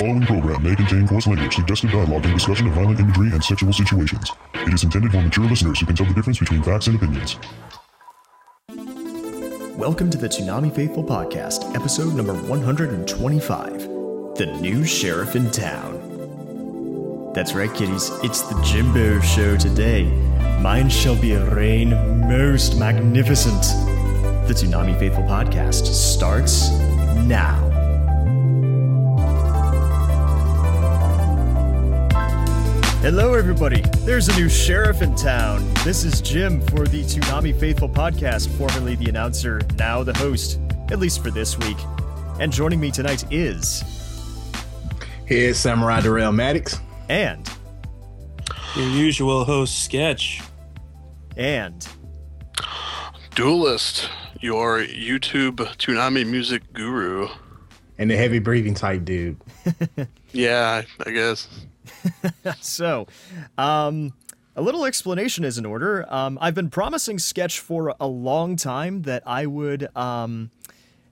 [0.00, 3.70] following program may contain coarse language, suggestive dialogue, and discussion of violent imagery and sexual
[3.70, 4.32] situations.
[4.54, 7.36] It is intended for mature listeners who can tell the difference between facts and opinions.
[9.76, 13.82] Welcome to the Toonami Faithful Podcast, episode number 125
[14.36, 17.32] The New Sheriff in Town.
[17.34, 20.04] That's right, kiddies, it's the Jimbo Show today.
[20.62, 21.90] Mine shall be a reign
[22.26, 23.64] most magnificent.
[24.48, 26.70] The Toonami Faithful Podcast starts
[27.26, 27.69] now.
[33.02, 33.80] Hello, everybody.
[34.00, 35.66] There's a new sheriff in town.
[35.84, 40.60] This is Jim for the Toonami Faithful podcast, formerly the announcer, now the host,
[40.90, 41.78] at least for this week.
[42.38, 43.82] And joining me tonight is.
[45.24, 46.78] Here's Samurai Darrell Maddox.
[47.08, 47.50] And.
[48.76, 50.42] Your usual host, Sketch.
[51.38, 51.88] And.
[53.34, 54.10] Duelist,
[54.40, 57.28] your YouTube Toonami music guru.
[57.96, 59.40] And the heavy breathing type dude.
[60.32, 61.48] yeah, I guess.
[62.60, 63.06] so,
[63.58, 64.12] um,
[64.56, 66.04] a little explanation is in order.
[66.12, 70.50] Um, I've been promising Sketch for a long time that I would um,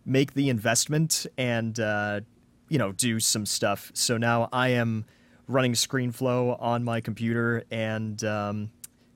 [0.04, 2.20] make the investment and uh,
[2.68, 3.90] you know do some stuff.
[3.94, 5.04] So now I am
[5.46, 8.70] running ScreenFlow on my computer, and um,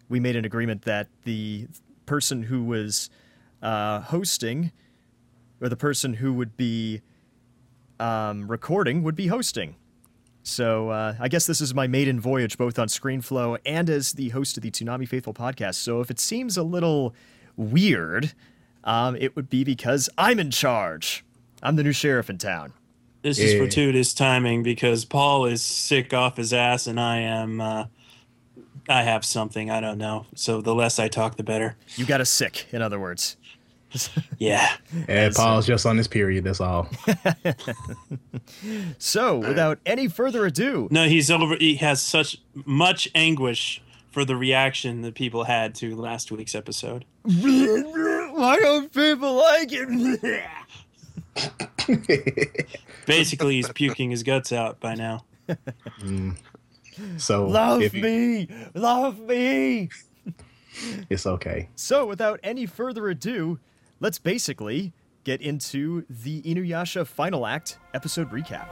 [0.09, 1.67] we made an agreement that the
[2.07, 3.11] person who was
[3.63, 4.73] uh, hosting
[5.61, 7.01] or the person who would be
[8.01, 9.77] um, recording would be hosting.
[10.43, 14.31] So uh, I guess this is my maiden voyage, both on ScreenFlow and as the
[14.31, 15.77] host of the Toonami Faithful podcast.
[15.77, 17.15] So if it seems a little
[17.57, 18.33] weird,
[18.85, 21.25] um, it would be because I'm in charge.
[21.63, 22.73] I'm the new sheriff in town.
[23.23, 27.61] This is fortuitous timing because Paul is sick off his ass, and I am.
[27.61, 27.85] Uh,
[28.89, 30.27] I have something I don't know.
[30.35, 31.77] So the less I talk, the better.
[31.95, 33.37] You got a sick, in other words.
[34.39, 34.77] yeah.
[35.09, 36.45] And Paul's just on his period.
[36.45, 36.89] That's all.
[38.99, 41.57] so, without any further ado, no, he's over.
[41.57, 47.05] He has such much anguish for the reaction that people had to last week's episode.
[47.23, 50.55] Why don't people like it?
[53.07, 55.25] Basically, he's puking his guts out by now.
[56.01, 56.37] Mm.
[57.17, 59.89] So love you, me, love me.
[61.11, 61.69] It's okay.
[61.75, 63.59] So, without any further ado,
[64.03, 64.93] let's basically
[65.23, 68.69] get into the Inuyasha final act episode recap.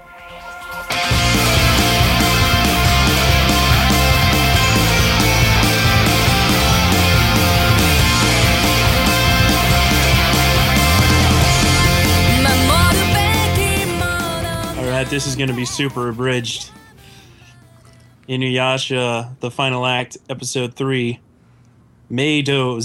[14.76, 16.72] Alright, this is going to be super abridged.
[18.28, 21.20] Inuyasha, the final act, episode 3,
[22.10, 22.80] Meido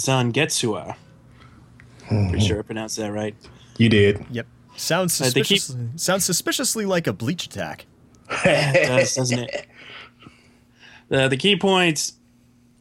[2.10, 2.30] Zangetsua.
[2.30, 3.36] Pretty sure I pronounced that right.
[3.78, 4.26] You did.
[4.32, 4.48] Yep.
[4.78, 6.00] Sounds suspiciously, keep...
[6.00, 7.86] sounds suspiciously like a bleach attack.
[8.30, 9.68] it does, doesn't it?
[11.12, 12.14] Uh, the key points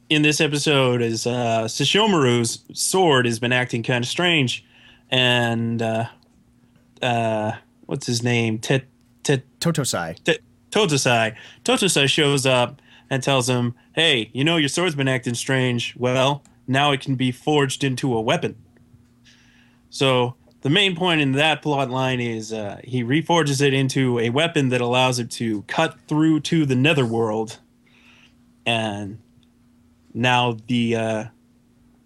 [0.09, 4.65] in this episode is uh, Sesshomaru's sword has been acting kind of strange,
[5.11, 6.06] and uh,
[7.03, 7.53] uh,
[7.87, 8.59] what's his name?
[8.59, 8.85] Tet
[9.25, 10.23] Tet Totosai.
[10.25, 10.39] Tet
[10.71, 11.37] Totosai.
[11.65, 12.81] Totosai shows up
[13.11, 15.95] and tells him, "Hey, you know your sword's been acting strange.
[15.97, 18.56] Well, now it can be forged into a weapon."
[19.94, 24.31] So the main point in that plot line is uh, he reforges it into a
[24.31, 27.60] weapon that allows it to cut through to the netherworld,
[28.66, 29.21] and
[30.12, 31.25] now the uh,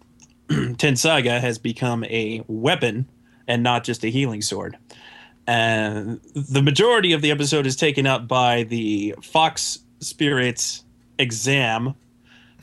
[0.49, 3.09] Tenseiga has become a weapon
[3.47, 4.77] and not just a healing sword.
[5.47, 10.83] And the majority of the episode is taken up by the Fox Spirits
[11.17, 11.95] exam,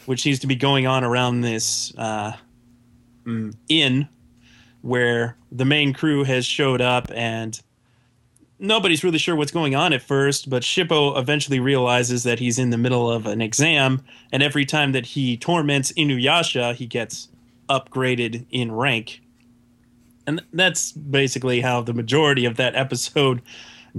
[0.05, 2.35] which seems to be going on around this uh,
[3.27, 4.09] mm, inn
[4.87, 7.61] where the main crew has showed up and
[8.61, 12.71] nobody's really sure what's going on at first, but Shippo eventually realizes that he's in
[12.71, 14.03] the middle of an exam,
[14.33, 17.29] and every time that he torments Inuyasha, he gets
[17.69, 19.23] upgraded in rank.
[20.27, 23.43] And that's basically how the majority of that episode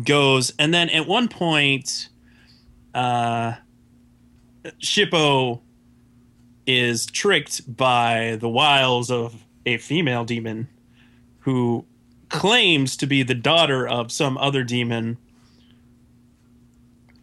[0.04, 0.54] goes.
[0.58, 2.08] And then at one point,
[2.94, 3.54] uh,
[4.82, 5.62] Shippo
[6.66, 10.70] is tricked by the wiles of a female demon
[11.48, 11.86] who
[12.28, 15.18] claims to be the daughter of some other demon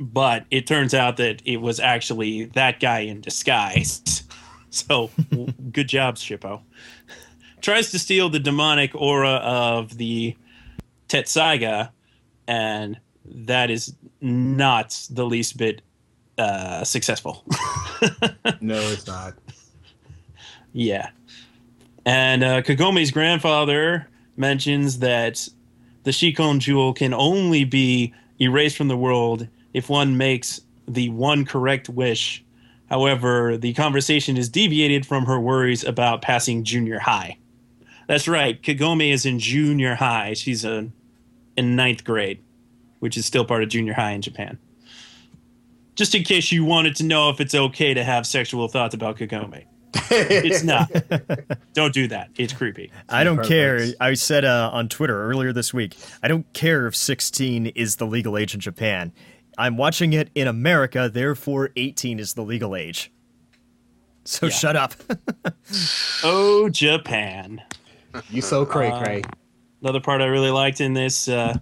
[0.00, 4.23] but it turns out that it was actually that guy in disguise.
[4.71, 5.12] So
[5.71, 6.61] good job shippo.
[7.61, 10.37] Tries to steal the demonic aura of the
[11.09, 11.91] tetsaiga
[12.49, 15.81] and that is not the least bit
[16.38, 17.44] uh, successful.
[18.61, 19.35] No it's not.
[20.73, 21.11] Yeah.
[22.05, 25.49] And uh, kagome's grandfather mentions that
[26.05, 31.45] the Shikon jewel can only be erased from the world if one makes the one
[31.45, 32.45] correct wish.
[32.91, 37.39] However, the conversation is deviated from her worries about passing junior high.
[38.07, 38.61] That's right.
[38.61, 40.35] Kagome is in junior high.
[40.35, 40.91] She's a,
[41.57, 42.43] in ninth grade,
[43.01, 44.59] which is still part of junior high in Japan.
[45.95, 49.17] Just in case you wanted to know if it's okay to have sexual thoughts about
[49.17, 49.65] Kagome.
[50.11, 50.91] It's not.
[51.73, 52.31] don't do that.
[52.37, 52.91] It's creepy.
[53.08, 53.49] I don't Perfect.
[53.50, 53.87] care.
[54.00, 58.06] I said uh, on Twitter earlier this week, I don't care if 16 is the
[58.06, 59.12] legal age in Japan.
[59.56, 63.12] I'm watching it in America, therefore 18 is the legal age.
[64.25, 64.52] So Yeah.
[64.52, 64.94] shut up.
[66.23, 67.62] Oh, Japan.
[68.31, 69.23] You so cray cray.
[69.82, 71.56] Another part I really liked in this uh,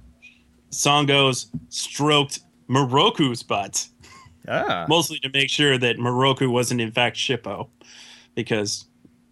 [0.70, 3.88] Sango goes stroked Miroku's butt.
[4.48, 4.86] ah.
[4.88, 7.68] mostly to make sure that Miroku wasn't in fact Shippo,
[8.34, 8.86] because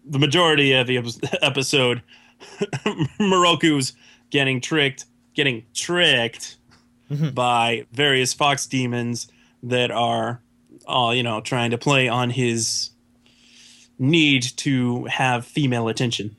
[0.05, 2.01] the majority of the episode,
[3.19, 3.93] Miroku's
[4.29, 6.57] getting tricked, getting tricked
[7.09, 7.29] mm-hmm.
[7.29, 9.27] by various fox demons
[9.63, 10.41] that are,
[10.87, 12.89] all you know, trying to play on his
[13.99, 16.35] need to have female attention.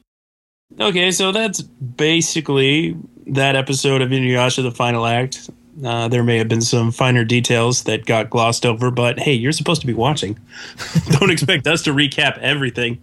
[0.80, 5.50] Okay, so that's basically that episode of Inuyasha: The Final Act.
[5.84, 9.52] Uh, there may have been some finer details that got glossed over, but hey, you're
[9.52, 10.38] supposed to be watching.
[11.11, 13.00] Don't expect us to recap everything.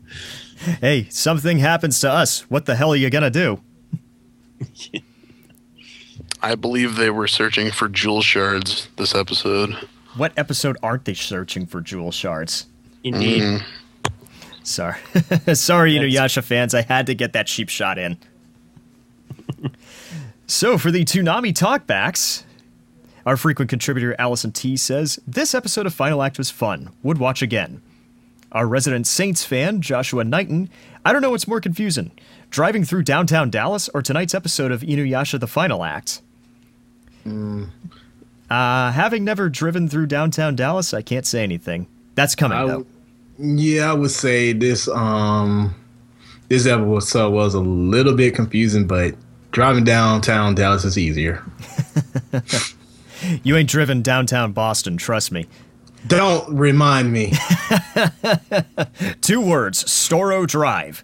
[0.82, 2.42] Hey, something happens to us.
[2.50, 3.62] What the hell are you gonna do?
[6.42, 9.74] I believe they were searching for jewel shards this episode.
[10.16, 12.68] What episode aren't they searching for jewel shards?
[13.04, 13.62] Indeed.
[14.64, 15.00] Sorry.
[15.54, 16.74] Sorry, Inuyasha fans.
[16.74, 18.18] I had to get that cheap shot in.
[20.48, 22.44] so, for the Toonami talkbacks,
[23.26, 26.90] our frequent contributor Allison T says, This episode of Final Act was fun.
[27.04, 27.82] Would watch again.
[28.52, 30.70] Our resident Saints fan, Joshua Knighton,
[31.06, 32.12] I don't know what's more confusing
[32.50, 36.22] driving through downtown Dallas or tonight's episode of Inuyasha The Final Act.
[37.26, 41.88] Uh, having never driven through downtown Dallas, I can't say anything.
[42.16, 42.86] That's coming, I though.
[43.38, 45.76] yeah, I would say this um
[46.48, 49.16] this episode was a little bit confusing, but
[49.52, 51.44] driving downtown Dallas is easier.
[53.44, 55.46] You ain't driven downtown Boston, trust me.
[56.08, 57.32] Don't remind me.
[59.22, 61.04] Two words, Storrow Drive.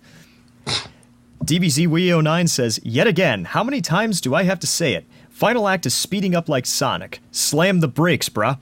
[1.44, 5.06] DBZ Wii 09 says, Yet again, how many times do I have to say it?
[5.29, 7.19] Final act is speeding up like Sonic.
[7.31, 8.57] Slam the brakes, bruh.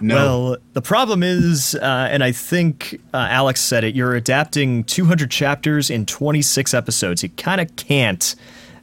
[0.00, 0.14] No.
[0.16, 5.30] Well, the problem is, uh, and I think uh, Alex said it, you're adapting 200
[5.30, 7.22] chapters in 26 episodes.
[7.22, 8.34] You kind of can't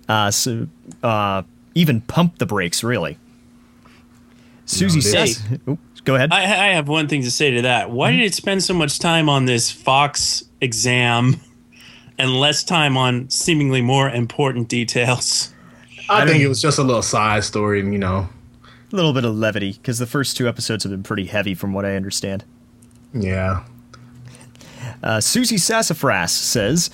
[0.08, 0.68] uh, so,
[1.04, 1.44] uh,
[1.76, 3.18] even pump the brakes, really.
[4.72, 6.32] Susie says, Oop, Go ahead.
[6.34, 7.92] I, I have one thing to say to that.
[7.92, 11.40] Why did it spend so much time on this Fox exam
[12.18, 15.54] and less time on seemingly more important details?
[16.10, 18.28] I, think it was just a little side story, and you know.
[18.92, 21.72] A little bit of levity, because the first two episodes have been pretty heavy, from
[21.72, 22.44] what I understand.
[23.14, 23.64] Yeah.
[25.04, 26.90] Uh, Susie Sassafras says,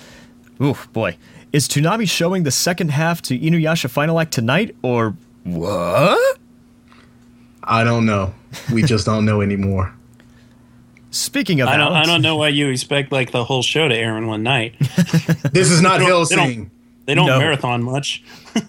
[0.60, 1.16] "Oh boy,
[1.52, 6.37] is Toonami showing the second half to Inuyasha Final Act tonight, or what?"
[7.68, 8.34] I don't know.
[8.72, 9.94] We just don't know anymore.
[11.10, 11.92] Speaking of I don't.
[11.92, 14.74] I don't know why you expect like the whole show to air in one night.
[15.52, 16.70] This is not They don't- they don't-
[17.06, 17.38] They don't No.
[17.38, 18.22] marathon much.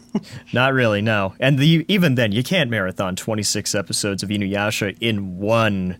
[0.54, 1.34] Not really, no.
[1.42, 5.98] And the even then, you can't marathon 26 episodes of Inuyasha in one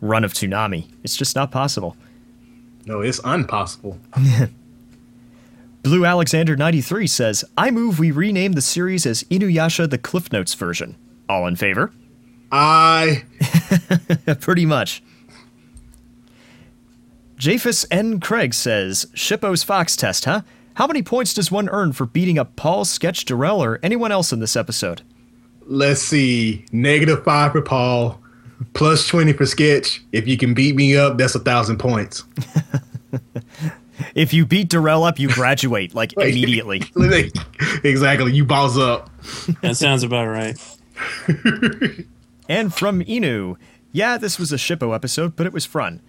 [0.00, 0.86] run of Toonami.
[1.04, 1.96] It's just not possible.
[2.84, 3.98] No, it's impossible.
[5.82, 10.54] Blue Alexander 93 says, "I move we rename the series as Inuyasha the Cliff Notes
[10.54, 10.96] version."
[11.28, 11.92] All in favor?
[12.50, 13.24] I
[14.40, 15.02] Pretty much.
[17.36, 18.18] Japhus N.
[18.20, 20.42] Craig says, Shippo's Fox test, huh?
[20.74, 24.32] How many points does one earn for beating up Paul, Sketch, Darrell, or anyone else
[24.32, 25.02] in this episode?
[25.70, 26.64] let's see.
[26.72, 28.20] Negative five for Paul,
[28.74, 30.02] plus twenty for Sketch.
[30.12, 32.24] If you can beat me up, that's a thousand points.
[34.14, 36.82] If you beat Darrell up, you graduate, like, immediately.
[37.84, 38.32] exactly.
[38.32, 39.10] You balls up.
[39.60, 40.56] That sounds about right.
[42.48, 43.56] And from Inu,
[43.92, 46.00] yeah, this was a Shippo episode, but it was fun.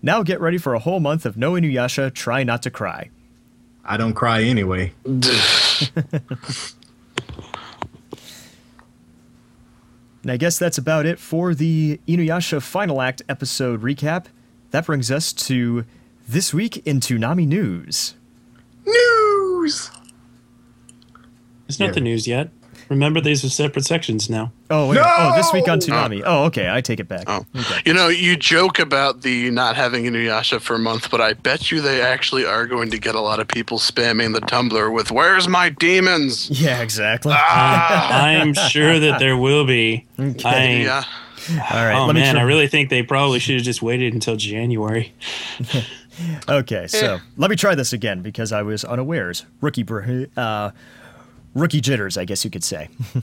[0.00, 3.10] Now get ready for a whole month of no Inuyasha, try not to cry.
[3.84, 4.92] I don't cry anyway.
[5.04, 5.24] And
[10.30, 14.26] I guess that's about it for the Inuyasha Final Act episode recap.
[14.70, 15.84] That brings us to
[16.28, 18.14] this week in Toonami News.
[18.86, 19.90] News.
[21.68, 21.92] It's not Yeah.
[21.92, 22.50] the news yet.
[22.92, 24.52] Remember, these are separate sections now.
[24.70, 24.98] Oh, wait.
[25.02, 25.86] oh, this week on No!
[25.86, 26.22] Toonami.
[26.24, 26.70] Oh, okay.
[26.70, 27.24] I take it back.
[27.26, 27.44] Oh.
[27.56, 27.80] Okay.
[27.86, 31.70] You know, you joke about the not having Inuyasha for a month, but I bet
[31.70, 35.10] you they actually are going to get a lot of people spamming the Tumblr with
[35.10, 37.32] "Where's my demons?" Yeah, exactly.
[37.34, 40.06] Ah, I'm sure that there will be.
[40.18, 41.02] I, yeah.
[41.50, 41.94] All right.
[41.98, 45.12] oh let man, try- I really think they probably should have just waited until January.
[46.46, 49.46] Okay, so let me try this again because I was unawares.
[49.62, 50.70] Rookie, br- uh,
[51.54, 52.88] rookie jitters, I guess you could say.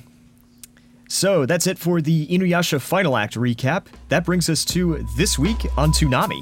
[1.09, 3.88] so that's it for the Inuyasha final act recap.
[4.09, 6.41] That brings us to this week on Toonami.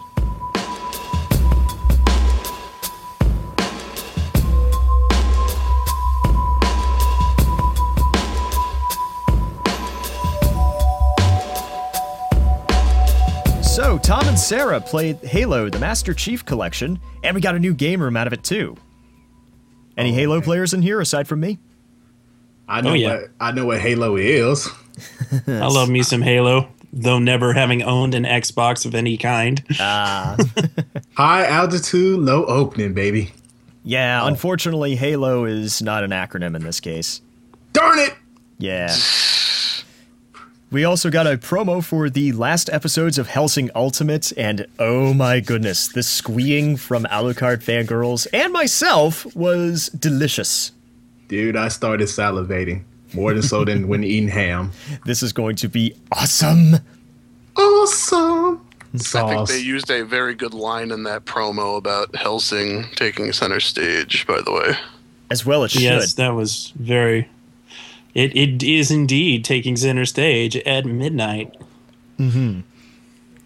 [13.77, 17.75] So, Tom and Sarah played Halo, the Master Chief Collection, and we got a new
[17.75, 18.75] game room out of it too.
[19.95, 21.59] Any oh, Halo players in here aside from me?
[22.67, 23.13] I know Oh, yeah.
[23.13, 24.67] what I know what Halo is.
[25.47, 29.63] I love me some Halo, though never having owned an Xbox of any kind.
[29.79, 30.35] Ah,
[31.15, 33.31] High altitude, low opening, baby.
[33.83, 37.21] yeah, unfortunately, Halo is not an acronym in this case.
[37.73, 38.13] Darn it!
[38.59, 38.93] Yeah.
[40.69, 45.39] We also got a promo for the last episodes of Hellsing Ultimate, and oh my
[45.39, 50.73] goodness, the squeeing from Alucard fangirls and myself was delicious.
[51.27, 52.83] Dude, I started salivating.
[53.13, 54.71] More than so than when eating ham.
[55.05, 56.75] This is going to be awesome.
[57.55, 58.61] Awesome.
[58.95, 59.15] Sauce.
[59.15, 63.59] I think they used a very good line in that promo about Hellsing taking center
[63.59, 64.25] stage.
[64.27, 64.75] By the way,
[65.29, 65.81] As well it should.
[65.81, 67.29] Yes, that was very.
[68.13, 71.55] It, it is indeed taking center stage at midnight.
[72.17, 72.61] Mm-hmm.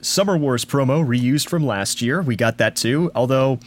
[0.01, 2.21] Summer Wars promo reused from last year.
[2.21, 3.11] We got that too.
[3.13, 3.59] Although,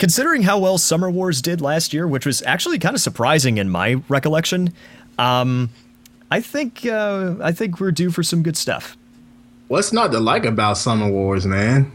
[0.00, 3.68] considering how well Summer Wars did last year, which was actually kind of surprising in
[3.68, 4.72] my recollection,
[5.18, 5.70] um,
[6.30, 8.96] I think uh, I think we're due for some good stuff.
[9.68, 11.92] What's not to like about Summer Wars, man?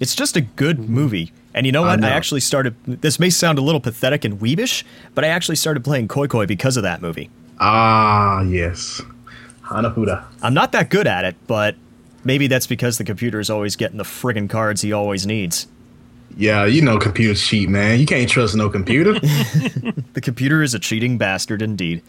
[0.00, 1.32] It's just a good movie.
[1.52, 1.90] And you know what?
[1.90, 2.08] I, know.
[2.08, 2.74] actually started.
[2.86, 6.46] This may sound a little pathetic and weebish, but I actually started playing Koi Koi
[6.46, 7.28] because of that movie.
[7.60, 9.02] Ah, yes.
[9.62, 10.24] Hanafuda.
[10.42, 11.76] I'm not that good at it, but
[12.24, 15.66] maybe that's because the computer is always getting the friggin' cards he always needs.
[16.36, 18.00] Yeah, you know computers cheat, man.
[18.00, 19.14] You can't trust no computer.
[20.14, 22.02] The computer is a cheating bastard indeed.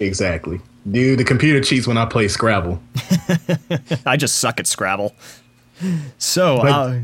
[0.00, 0.60] exactly.
[0.90, 2.82] Dude, the computer cheats when I play Scrabble.
[4.06, 5.14] I just suck at Scrabble.
[6.18, 7.00] So, uh,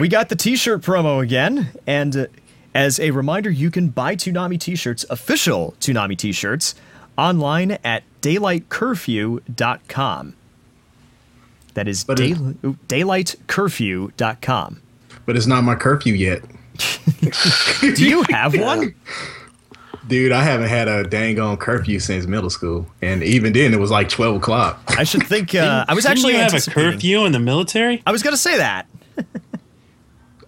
[0.00, 2.26] we got the t-shirt promo again, and uh,
[2.74, 6.74] as a reminder, you can buy Toonami t-shirts, official Toonami t-shirts,
[7.16, 10.34] online at daylightcurfew.com.
[11.78, 14.82] That is But day, it- daylightcurfew.com.
[15.26, 16.42] But it's not my curfew yet.
[17.94, 18.96] Do you have one?
[20.08, 22.88] Dude, I haven't had a dang on curfew since middle school.
[23.00, 24.82] And even then, it was like 12 o'clock.
[24.88, 25.54] I should think.
[25.54, 28.02] Uh, I was Didn't actually you have a curfew in the military?
[28.04, 28.88] I was going to say that.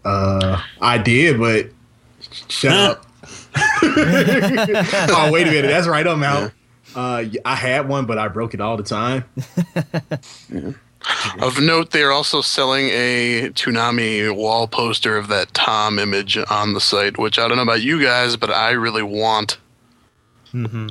[0.05, 1.69] uh, I did, but
[2.49, 3.07] shut up.
[3.85, 5.69] oh, wait a minute.
[5.69, 6.05] That's right.
[6.05, 6.51] I'm out.
[6.97, 9.25] Uh, I had one, but I broke it all the time.
[11.41, 16.75] Of note, they are also selling a Toonami wall poster of that Tom image on
[16.75, 19.59] the site, which I don't know about you guys, but I really want.
[20.55, 20.89] Mm-hmm.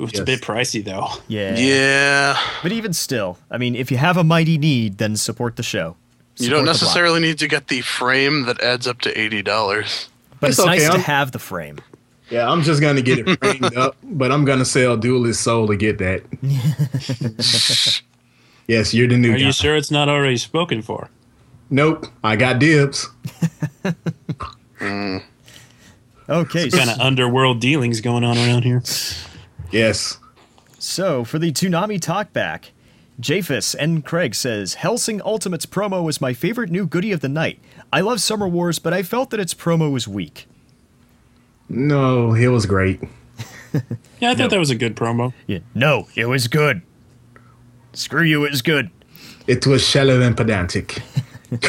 [0.00, 0.20] Ooh, It's Yes.
[0.22, 1.08] a bit pricey though.
[1.26, 1.56] Yeah.
[1.56, 5.62] Yeah, But even still, I mean, if you have a mighty need, then support the
[5.64, 5.96] show.
[6.36, 10.08] you don't necessarily need to get the frame that adds up to eighty dollars.
[10.40, 11.78] But it's, It's okay, nice to I'm- have the frame.
[12.30, 15.76] Yeah, I'm just gonna get it framed up, but I'm gonna sell Duelist Soul to
[15.76, 16.22] get that.
[18.68, 19.34] yes, you're the new guy.
[19.34, 19.46] Are guy.
[19.46, 21.10] you sure it's not already spoken for?
[21.70, 23.08] Nope, I got dibs.
[24.80, 25.24] Mm.
[26.28, 28.80] Okay, Kind of underworld dealings going on around here.
[29.72, 30.18] Yes.
[30.78, 32.66] so for the Toonami talkback,
[33.18, 37.58] Japhus and Craig says Hellsing Ultimate's promo was my favorite new goodie of the night.
[37.92, 40.46] I love Summer Wars, but I felt that its promo was weak.
[41.68, 43.00] No, it was great.
[44.20, 45.32] Yeah, I thought that was a good promo.
[45.48, 45.58] Yeah.
[45.74, 46.82] No, it was good.
[47.92, 48.90] Screw you, it was good.
[49.46, 51.02] It was shallow and pedantic.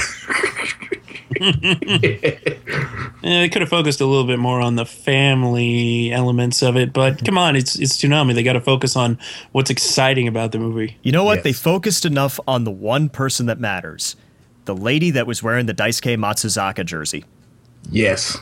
[3.21, 6.93] Yeah, they could have focused a little bit more on the family elements of it,
[6.93, 8.33] but come on, it's it's Toonami.
[8.33, 9.19] They got to focus on
[9.51, 10.97] what's exciting about the movie.
[11.03, 11.35] You know what?
[11.39, 11.43] Yes.
[11.43, 14.15] They focused enough on the one person that matters.
[14.65, 17.25] The lady that was wearing the Daisuke Matsuzaka jersey.
[17.91, 18.37] Yes.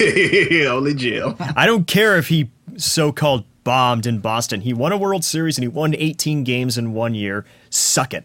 [0.00, 1.36] Only Jill.
[1.38, 4.60] I don't care if he so-called bombed in Boston.
[4.60, 7.44] He won a World Series and he won 18 games in one year.
[7.68, 8.24] Suck it.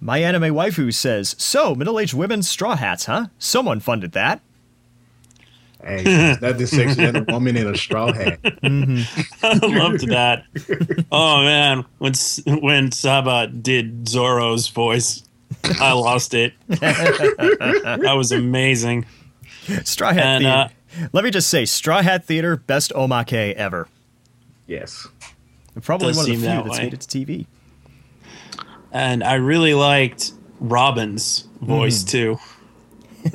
[0.00, 3.26] My anime waifu says, "So, middle-aged women straw hats, huh?
[3.38, 4.40] Someone funded that."
[5.84, 6.02] Hey,
[6.40, 8.40] that this section and a woman in a straw hat.
[8.64, 10.44] I loved that.
[11.12, 15.22] Oh man, when S- when Sabat did Zoro's voice,
[15.80, 16.54] I lost it.
[16.68, 19.06] that was amazing.
[19.84, 20.68] Straw Hat And, uh,
[21.12, 23.86] Let me just say, Straw Hat Theater, best omake ever.
[24.72, 25.06] Yes.
[25.74, 26.84] And Probably Does one of the few that that's way.
[26.84, 27.46] made it to TV.
[28.90, 32.38] And I really liked Robin's voice too.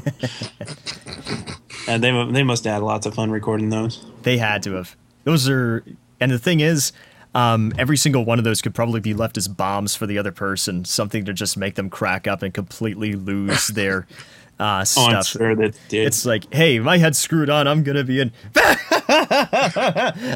[1.88, 4.06] and they they must have had lots of fun recording those.
[4.24, 4.96] They had to have.
[5.24, 5.84] Those are,
[6.20, 6.91] and the thing is,
[7.36, 10.32] um, every single one of those could probably be left as bombs for the other
[10.32, 14.08] person, something to just make them crack up and completely lose their
[14.60, 14.64] uh,
[14.98, 15.28] Oh, I'm stuff.
[15.28, 16.08] sure that did.
[16.08, 17.68] It's like, hey, my head's screwed on.
[17.68, 18.32] I'm gonna be in.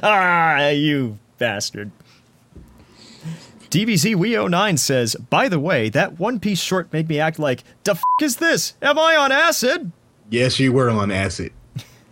[0.03, 1.91] ah, you bastard.
[3.69, 7.91] DBZ We09 says, by the way, that One Piece short made me act like, the
[7.91, 8.73] f is this?
[8.81, 9.91] Am I on acid?
[10.29, 11.53] Yes, you were on acid,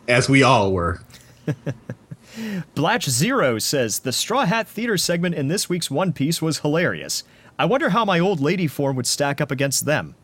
[0.07, 1.01] as we all were.
[2.75, 7.23] Blatch Zero says, the Straw Hat Theater segment in this week's One Piece was hilarious.
[7.57, 10.15] I wonder how my old lady form would stack up against them.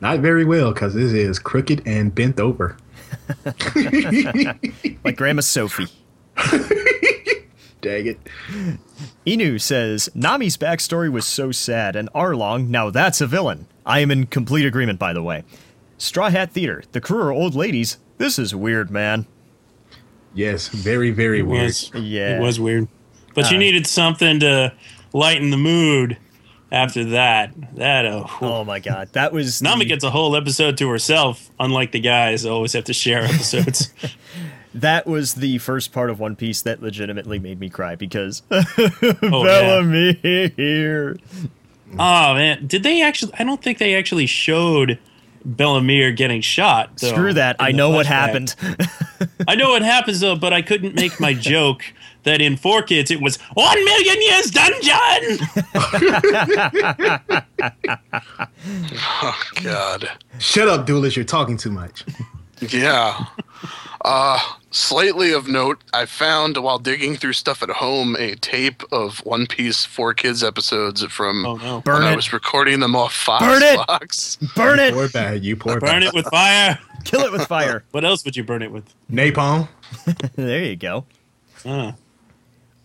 [0.00, 2.76] Not very well, because this is crooked and bent over.
[5.04, 5.86] Like Grandma Sophie.
[7.80, 8.18] Dang it.
[9.26, 13.66] Inu says, Nami's backstory was so sad, and Arlong, now that's a villain.
[13.84, 15.44] I am in complete agreement, by the way.
[15.98, 17.98] Straw Hat Theater, the crew are old ladies.
[18.18, 19.26] This is weird, man.
[20.34, 21.64] Yes, very, very it weird.
[21.64, 22.36] was Yeah.
[22.38, 22.88] it was weird,
[23.34, 24.72] but you Uh, needed something to
[25.12, 26.16] lighten the mood.
[26.72, 29.62] After that, that uh, Oh my god, that was.
[29.62, 31.50] Nami the- gets a whole episode to herself.
[31.60, 33.92] Unlike the guys, who always have to share episodes.
[34.74, 38.64] that was the first part of One Piece that legitimately made me cry because oh
[38.82, 39.14] yeah.
[39.22, 40.14] Bellamy
[40.56, 41.16] here.
[41.98, 43.32] Oh man, did they actually?
[43.38, 44.98] I don't think they actually showed
[45.46, 46.96] Bellamere getting shot.
[46.96, 47.56] though, Screw that.
[47.60, 48.56] I know what happened.
[49.46, 51.84] I know what happens though, but I couldn't make my joke
[52.26, 55.38] that in Four Kids it was one million years dungeon.
[58.68, 60.10] Oh God.
[60.38, 61.16] Shut up, duelist.
[61.16, 62.04] You're talking too much.
[62.60, 63.26] Yeah.
[64.04, 64.38] Uh,
[64.70, 69.46] slightly of note, I found while digging through stuff at home a tape of One
[69.46, 71.80] Piece Four Kids episodes from Oh no!
[71.80, 73.44] Burn when I was recording them off Fox.
[73.44, 73.76] Burn it!
[73.86, 74.36] Fox.
[74.54, 74.94] Burn it.
[74.94, 75.44] Poor bad.
[75.44, 76.02] You poor Burn bad.
[76.04, 76.78] it with fire.
[77.04, 77.84] Kill it with fire.
[77.92, 78.84] What else would you burn it with?
[79.10, 79.68] Napalm.
[80.34, 81.04] there you go.
[81.64, 81.92] Uh,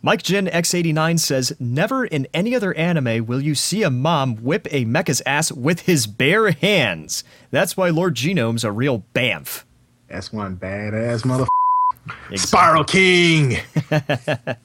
[0.04, 4.68] Mike Jin X89 says, Never in any other anime will you see a mom whip
[4.72, 7.24] a mecha's ass with his bare hands.
[7.52, 9.64] That's why Lord Genome's a real bamf.
[10.08, 11.46] That's one badass mother.
[12.32, 12.38] Exactly.
[12.38, 13.58] Spiral King.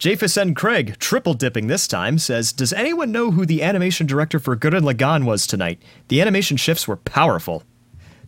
[0.00, 4.56] Japhison Craig, triple dipping this time, says, Does anyone know who the animation director for
[4.56, 5.80] Gurren Lagann was tonight?
[6.08, 7.64] The animation shifts were powerful.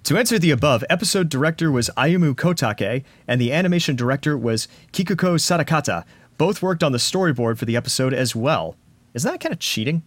[0.08, 5.34] To answer the above, episode director was Ayumu Kotake, and the animation director was Kikuko
[5.34, 6.06] Sadakata.
[6.38, 8.74] Both worked on the storyboard for the episode as well.
[9.12, 10.02] Isn't that kind of cheating?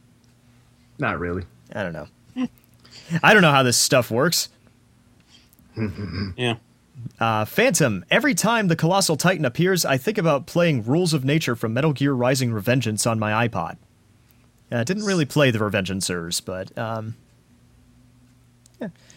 [0.97, 1.43] Not really.
[1.75, 2.07] I don't know.
[3.21, 4.49] I don't know how this stuff works.
[6.35, 6.55] yeah.
[7.19, 11.55] Uh, Phantom, every time the Colossal Titan appears, I think about playing Rules of Nature
[11.55, 13.77] from Metal Gear Rising Revengeance on my iPod.
[14.71, 17.13] Uh, didn't really play the Revengeancers, but um,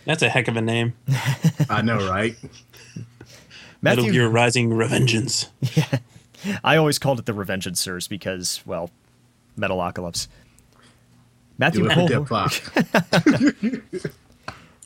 [0.04, 0.94] That's a heck of a name.
[1.70, 2.36] I know, right?
[3.82, 4.12] Metal Matthew.
[4.12, 5.48] Gear Rising Revengeance.
[5.74, 5.98] Yeah.
[6.62, 8.90] I always called it the Revengeancers because, well,
[9.58, 10.28] Metalocalypse.
[11.58, 12.26] Matthew Cole.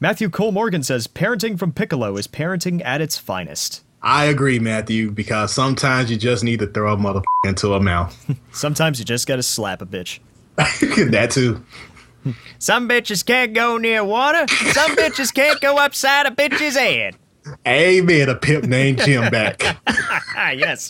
[0.01, 3.83] Matthew Cole Morgan says, "Parenting from Piccolo is parenting at its finest.
[4.03, 8.15] I agree, Matthew, because sometimes you just need to throw a mother into a mouth.
[8.53, 10.21] Sometimes you just gotta slap a bitch.
[10.57, 11.65] that too.
[12.59, 14.47] Some bitches can't go near water.
[14.73, 17.17] Some bitches can't go upside a bitch's head.
[17.67, 18.29] Amen.
[18.29, 19.63] A pimp named Jim back.
[20.57, 20.89] Yes.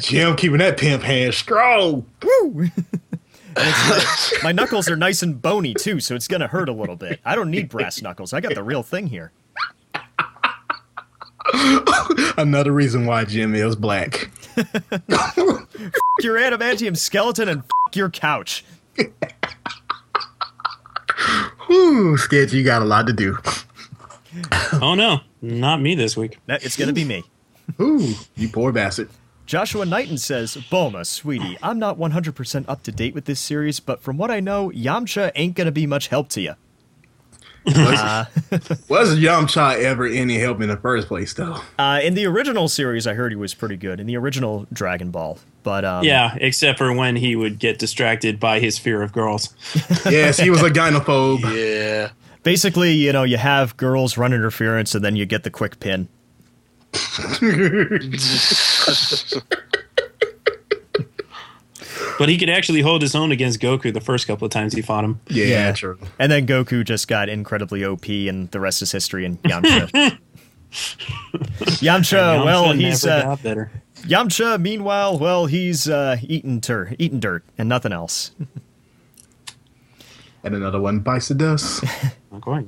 [0.00, 2.04] Jim keeping that pimp hand strong.
[2.22, 2.66] Woo!
[4.42, 7.20] My knuckles are nice and bony too, so it's gonna hurt a little bit.
[7.24, 8.32] I don't need brass knuckles.
[8.32, 9.32] I got the real thing here.
[12.36, 14.30] Another reason why Jim is black.
[16.20, 18.64] Your adamantium skeleton and f- your couch.
[21.66, 23.36] Whew, sketch, you got a lot to do.
[24.80, 26.38] Oh no, not me this week.
[26.46, 27.24] That- It's gonna be me.
[27.80, 29.10] Ooh, you poor bastard.
[29.46, 34.02] Joshua Knighton says, Bulma, sweetie, I'm not 100% up to date with this series, but
[34.02, 36.54] from what I know, Yamcha ain't gonna be much help to you.
[37.66, 41.60] Was Yamcha ever any help in the first place, though?
[41.78, 44.00] Uh, in the original series, I heard he was pretty good.
[44.00, 45.38] In the original Dragon Ball.
[45.68, 49.54] But, um, Yeah, except for when he would get distracted by his fear of girls.
[50.10, 51.42] Yes, he was a gynophobe.
[51.54, 52.12] Yeah.
[52.42, 56.08] Basically, you know, you have girls run interference and then you get the quick pin.
[62.18, 64.82] But he could actually hold his own against Goku the first couple of times he
[64.82, 65.20] fought him.
[65.28, 65.72] Yeah, Yeah.
[65.72, 65.98] true.
[66.18, 69.24] And then Goku just got incredibly OP, and the rest is history.
[69.24, 69.88] And Yamcha,
[70.72, 73.70] Yamcha, well, Yamcha he's never uh, better.
[74.02, 74.60] Yamcha.
[74.60, 78.32] Meanwhile, well, he's uh, eating tur- eating dirt and nothing else.
[80.44, 81.82] And another one bites the dust.
[82.32, 82.64] Not quite.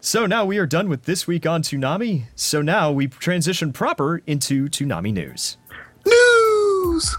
[0.00, 2.24] So now we are done with this week on Toonami.
[2.34, 5.58] So now we transition proper into Toonami news.
[6.06, 7.16] News.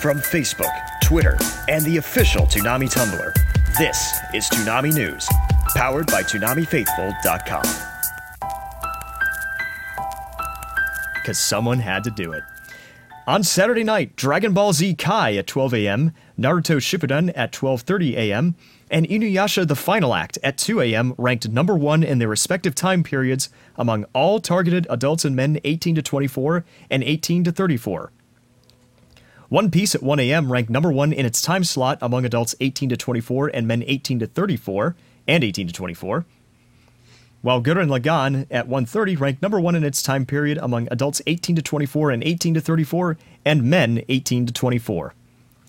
[0.00, 1.36] From Facebook, Twitter,
[1.68, 3.32] and the official Toonami Tumblr,
[3.78, 5.28] this is Toonami News,
[5.74, 7.62] powered by ToonamiFaithful.com.
[11.14, 12.42] Because someone had to do it.
[13.26, 18.56] On Saturday night, Dragon Ball Z Kai at 12 a.m., Naruto Shippuden at 12:30 a.m.,
[18.90, 21.14] and Inuyasha: The Final Act at 2 a.m.
[21.16, 25.94] ranked number 1 in their respective time periods among all targeted adults and men 18
[25.94, 28.10] to 24 and 18 to 34.
[29.48, 30.50] One Piece at 1 a.m.
[30.50, 34.18] ranked number one in its time slot among adults 18 to 24 and men 18
[34.18, 36.24] to 34 and 18 to 24.
[37.42, 41.56] While Gurren Lagann at 1:30 ranked number one in its time period among adults 18
[41.56, 45.14] to 24 and 18 to 34 and men 18 to 24.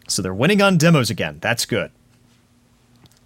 [0.08, 1.40] So they're winning on demos again.
[1.42, 1.92] That's good.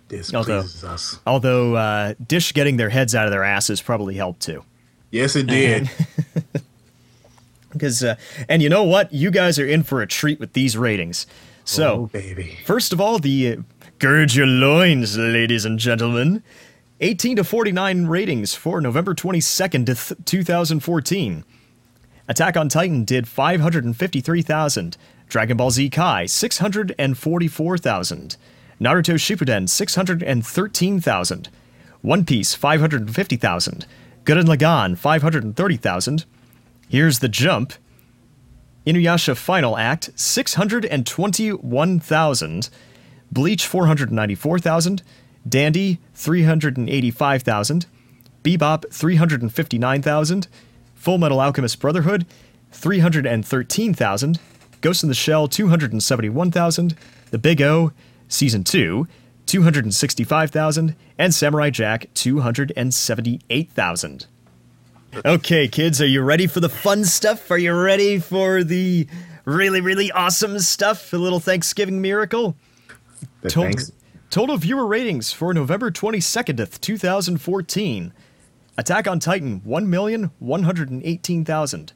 [0.07, 1.19] This Although- pleases us.
[1.27, 4.63] Although uh, Dish getting their heads out of their asses probably helped too.
[5.11, 5.89] Yes, it did.
[7.73, 8.15] Because uh,
[8.49, 11.27] and you know what, you guys are in for a treat with these ratings.
[11.63, 11.93] So.
[11.93, 12.57] oh, baby.
[12.65, 13.61] First of all, the uh,
[13.99, 16.43] gird your loins, ladies and gentlemen.
[17.01, 21.43] 18 to 49 ratings for November 22nd to 2014.
[22.27, 24.97] Attack on Titan did 553,000.
[25.27, 28.37] Dragon Ball Z Kai 644,000.
[28.79, 31.49] Naruto Shippuden 613,000.
[32.01, 33.87] One Piece 550,000.
[34.23, 36.25] Gurren Lagann 530,000.
[36.89, 37.73] Here's the jump.
[38.85, 42.69] Inuyasha Final Act 621,000,
[43.31, 45.03] Bleach 494,000,
[45.47, 47.85] Dandy 385,000,
[48.43, 50.47] Bebop 359,000,
[50.95, 52.25] Full Metal Alchemist Brotherhood
[52.71, 54.39] 313,000,
[54.81, 56.95] Ghost in the Shell 271,000,
[57.31, 57.91] The Big O
[58.27, 59.07] Season 2
[59.45, 64.25] 265,000, and Samurai Jack 278,000.
[65.25, 67.49] Okay, kids, are you ready for the fun stuff?
[67.49, 69.07] Are you ready for the
[69.45, 71.11] really, really awesome stuff?
[71.13, 72.55] A little Thanksgiving miracle?
[73.43, 73.91] Total, thanks.
[74.29, 78.13] total viewer ratings for November 22nd, 2014.
[78.77, 81.91] Attack on Titan, 1,118,000.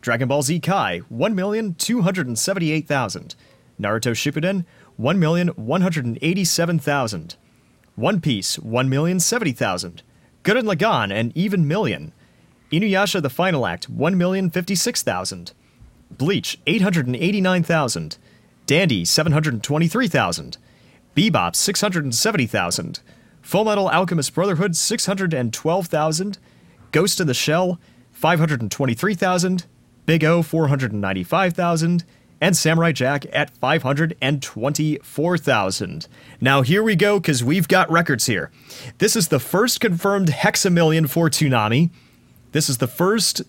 [0.00, 3.34] Dragon Ball Z Kai, 1,278,000.
[3.80, 4.64] Naruto Shippuden,
[5.00, 7.36] 1,187,000.
[7.96, 10.02] One Piece, 1,070,000.
[10.44, 12.12] Gurren Lagann, an even million.
[12.70, 15.52] Inuyasha The Final Act, 1,056,000.
[16.10, 18.18] Bleach, 889,000.
[18.66, 20.58] Dandy, 723,000.
[21.16, 23.00] Bebop, 670,000.
[23.40, 26.38] Full Metal Alchemist Brotherhood, 612,000.
[26.90, 27.78] Ghost in the Shell,
[28.10, 29.66] 523,000.
[30.04, 32.04] Big O, 495,000.
[32.40, 36.08] And Samurai Jack at 524,000.
[36.40, 38.50] Now here we go, because we've got records here.
[38.98, 41.88] This is the first confirmed hexamillion for Toonami.
[42.52, 43.42] This is the first,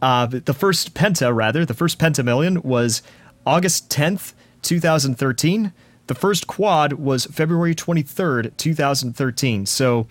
[0.00, 1.66] uh, the first penta rather.
[1.66, 3.02] The first pentamillion was
[3.44, 5.72] August 10th, 2013.
[6.06, 9.66] The first quad was February 23rd, 2013.
[9.66, 10.06] So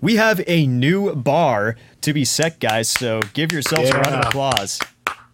[0.00, 2.88] we have a new bar to be set, guys.
[2.88, 4.80] So give yourselves a round of applause.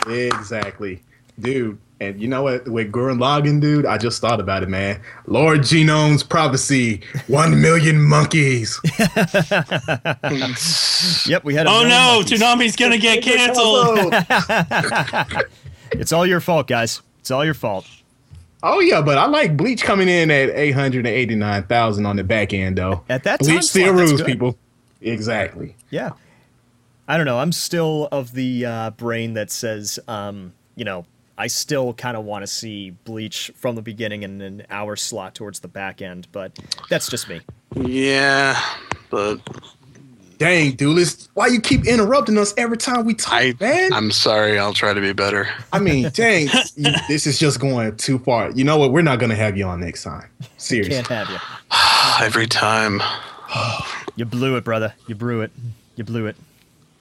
[0.06, 1.02] Exactly.
[1.38, 2.68] Dude, and you know what?
[2.68, 5.00] With Gurren Lagann, dude, I just thought about it, man.
[5.26, 8.78] Lord Genome's prophecy, one million monkeys.
[11.26, 11.66] Yep, we had.
[11.66, 12.40] A Oh million no, monkeys.
[12.40, 14.14] Toonami's gonna get canceled.
[15.92, 17.02] It's all your fault, guys.
[17.18, 17.84] It's all your fault.
[18.62, 22.06] Oh yeah, but I like Bleach coming in at eight hundred and eighty nine thousand
[22.06, 23.04] on the back end, though.
[23.08, 24.58] At that time Bleach still slot, that's rules, people.
[25.00, 25.76] Exactly.
[25.90, 26.10] Yeah.
[27.08, 27.40] I don't know.
[27.40, 32.24] I'm still of the uh, brain that says, um, you know, I still kind of
[32.24, 36.28] want to see Bleach from the beginning and an hour slot towards the back end,
[36.30, 36.56] but
[36.88, 37.40] that's just me.
[37.74, 38.60] Yeah,
[39.08, 39.40] but
[40.40, 43.92] Dang, dude, this, why you keep interrupting us every time we talk, I man?
[43.92, 44.58] I'm sorry.
[44.58, 45.46] I'll try to be better.
[45.70, 48.50] I mean, dang, you, this is just going too far.
[48.52, 48.90] You know what?
[48.90, 50.30] We're not gonna have you on next time.
[50.56, 50.94] Seriously.
[50.94, 51.36] Can't have you.
[52.24, 53.02] Every time.
[54.16, 54.92] You blew it, brother.
[55.06, 55.50] You blew it.
[55.96, 56.36] You blew it.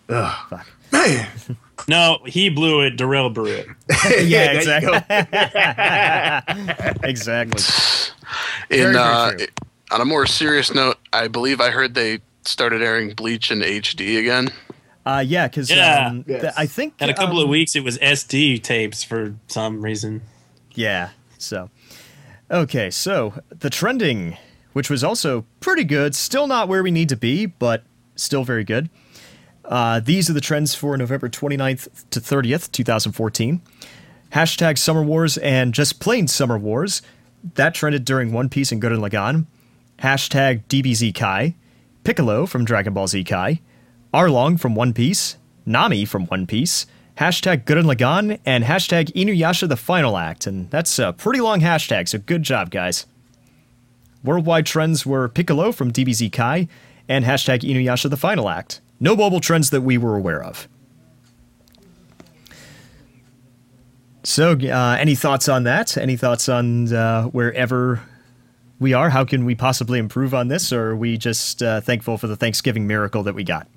[0.07, 0.49] Ugh.
[0.49, 0.67] Fuck.
[0.91, 1.27] Man.
[1.87, 2.97] No, he blew it.
[2.97, 3.67] Darrell blew it.
[4.25, 4.93] yeah, there exactly.
[7.09, 7.63] exactly.
[8.69, 9.31] In Very, very uh,
[9.91, 12.19] on a more serious note, I believe I heard they
[12.49, 14.49] started airing Bleach in HD again.
[15.05, 16.07] Uh, yeah, because Yeah.
[16.07, 16.41] um, Yes.
[16.41, 19.81] th- I think Had a couple um, of weeks, it was SD tapes for some
[19.81, 20.21] reason.
[20.73, 21.09] Yeah.
[21.37, 21.69] So,
[22.51, 22.89] okay.
[22.89, 24.37] So the trending,
[24.73, 27.83] which was also pretty good, still not where we need to be, but
[28.15, 28.89] still very good.
[29.65, 33.61] Uh, these are the trends for November 29th to 30th, 2014.
[34.33, 37.01] Hashtag Summer Wars and just plain Summer Wars.
[37.55, 39.45] That trended during One Piece and Gurren Lagann.
[39.99, 41.55] Hashtag DBZ Kai.
[42.03, 43.61] Piccolo from Dragon Ball Z Kai.
[44.13, 45.37] Arlong from One Piece.
[45.65, 46.85] Nami from One Piece.
[47.17, 50.47] Hashtag Gurren Lagann and hashtag Inuyasha the Final Act.
[50.47, 53.05] And that's a pretty long hashtag, so good job, guys.
[54.23, 56.67] Worldwide trends were Piccolo from DBZ Kai
[57.07, 58.81] and hashtag Inuyasha the Final Act.
[58.99, 60.67] No mobile trends that we were aware of.
[64.23, 65.97] So, uh, any thoughts on that?
[65.97, 68.01] Any thoughts on uh, wherever
[68.79, 69.09] we are?
[69.09, 70.71] How can we possibly improve on this?
[70.71, 73.67] Or are we just uh, thankful for the Thanksgiving miracle that we got?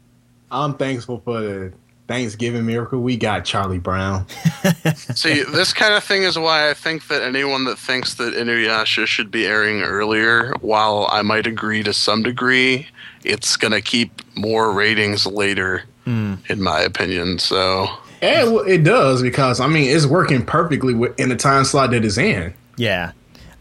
[0.51, 1.73] I'm thankful for the
[2.09, 4.27] Thanksgiving miracle we got, Charlie Brown.
[5.15, 9.07] See, this kind of thing is why I think that anyone that thinks that Inuyasha
[9.07, 12.87] should be airing earlier, while I might agree to some degree,
[13.25, 17.39] it's gonna keep more ratings later, in my opinion.
[17.39, 17.89] So
[18.21, 22.05] And well, it does because I mean it's working perfectly in the time slot that
[22.05, 22.53] it's in.
[22.77, 23.13] Yeah,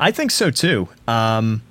[0.01, 0.89] I think so too.
[1.07, 1.61] Um,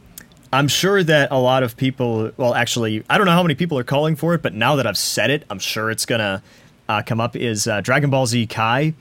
[0.53, 3.77] I'm sure that a lot of people, well, actually, I don't know how many people
[3.77, 6.41] are calling for it, but now that I've said it, I'm sure it's gonna
[6.89, 7.35] uh, come up.
[7.35, 8.95] Is uh, Dragon Ball Z Kai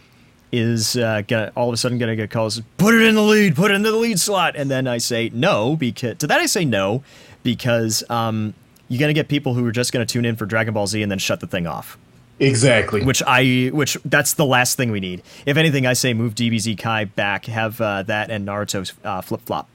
[0.51, 2.59] is uh, gonna all of a sudden gonna get calls?
[2.77, 5.29] Put it in the lead, put it in the lead slot, and then I say
[5.31, 7.03] no because to that I say no
[7.43, 8.55] because um,
[8.87, 11.11] you're gonna get people who are just gonna tune in for Dragon Ball Z and
[11.11, 11.99] then shut the thing off
[12.39, 13.04] Exactly.
[13.04, 15.21] which I which that's the last thing we need.
[15.45, 19.41] If anything, I say move DBZ Kai back, have uh, that and Naruto uh, flip
[19.45, 19.67] flop.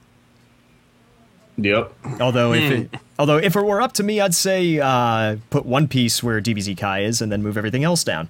[1.56, 1.92] Yep.
[2.20, 5.86] Although if it, although if it were up to me, I'd say uh, put One
[5.88, 8.28] Piece where DBZ Kai is, and then move everything else down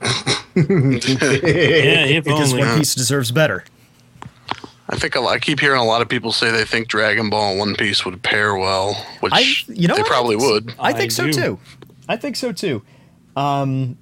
[0.54, 0.62] Yeah,
[2.06, 2.66] if because only.
[2.66, 3.64] One Piece deserves better.
[4.88, 7.30] I think a lot, I keep hearing a lot of people say they think Dragon
[7.30, 10.10] Ball and One Piece would pair well, which I you know they what?
[10.10, 10.74] probably would.
[10.78, 11.32] I think I so do.
[11.32, 11.58] too.
[12.08, 12.82] I think so too.
[13.36, 13.96] Um,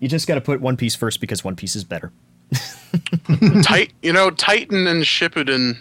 [0.00, 2.12] you just got to put One Piece first because One Piece is better.
[3.62, 5.76] Tit- you know, Titan and Shippuden,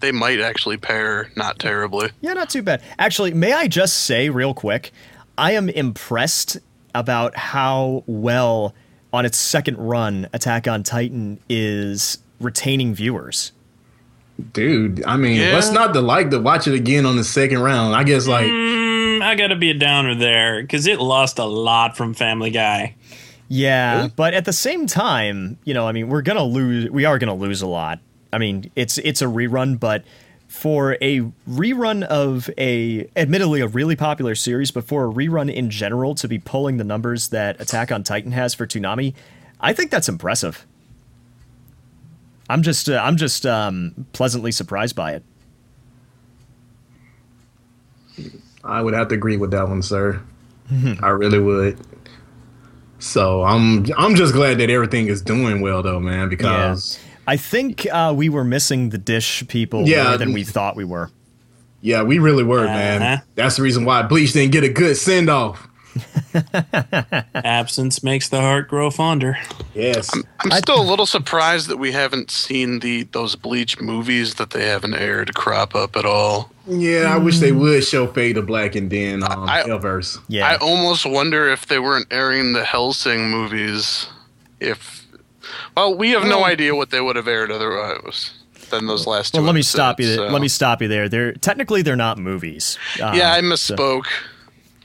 [0.00, 2.10] they might actually pair not terribly.
[2.20, 2.82] Yeah, not too bad.
[2.98, 4.92] Actually, may I just say real quick,
[5.38, 6.58] I am impressed
[6.94, 8.74] about how well
[9.12, 13.52] on its second run Attack on Titan is retaining viewers.
[14.52, 15.54] Dude, I mean, Yeah.
[15.54, 17.94] what's not to like to watch it again on the second round?
[17.94, 21.96] I guess like Mm, I gotta be a downer there because it lost a lot
[21.96, 22.96] from Family Guy.
[23.48, 26.90] Yeah, but at the same time, you know, I mean, we're gonna lose.
[26.90, 28.00] We are gonna lose a lot.
[28.32, 30.04] I mean, it's it's a rerun, but
[30.48, 35.68] for a rerun of a, admittedly, a really popular series, but for a rerun in
[35.68, 39.14] general to be pulling the numbers that Attack on Titan has for Toonami,
[39.60, 40.64] I think that's impressive.
[42.48, 45.24] I'm just uh, I'm just um, pleasantly surprised by it.
[48.64, 50.22] I would have to agree with that one, sir.
[51.02, 51.78] I really would.
[52.98, 57.86] So I'm I'm just glad that everything is doing well though, man, because I think
[57.92, 60.04] uh, we were missing the dish people Yeah.
[60.08, 61.10] more than we thought we were.
[61.82, 63.02] yeah, we really were, man.
[63.02, 63.22] Uh-huh.
[63.34, 65.68] That's the reason why Bleach didn't get a good send off.
[67.34, 69.38] Absence makes the heart grow fonder.
[69.74, 70.10] Yes.
[70.40, 74.66] I'm still a little surprised that we haven't seen the those Bleach movies that they
[74.66, 76.50] haven't aired crop up at all.
[76.66, 80.18] Yeah, I wish they would show Fade to Black and then um I- Hellverse.
[80.28, 84.08] Yeah, I almost wonder if they weren't airing the Hellsing movies.
[84.60, 85.06] If
[85.76, 88.32] well, we have no idea what they would have aired otherwise
[88.70, 89.38] than those last two.
[89.40, 90.06] Well, let me stop you.
[90.06, 90.16] There.
[90.16, 91.08] so- Let me stop you there.
[91.08, 92.78] They're technically they're not movies.
[93.00, 94.06] Uh, Yeah, I so- misspoke.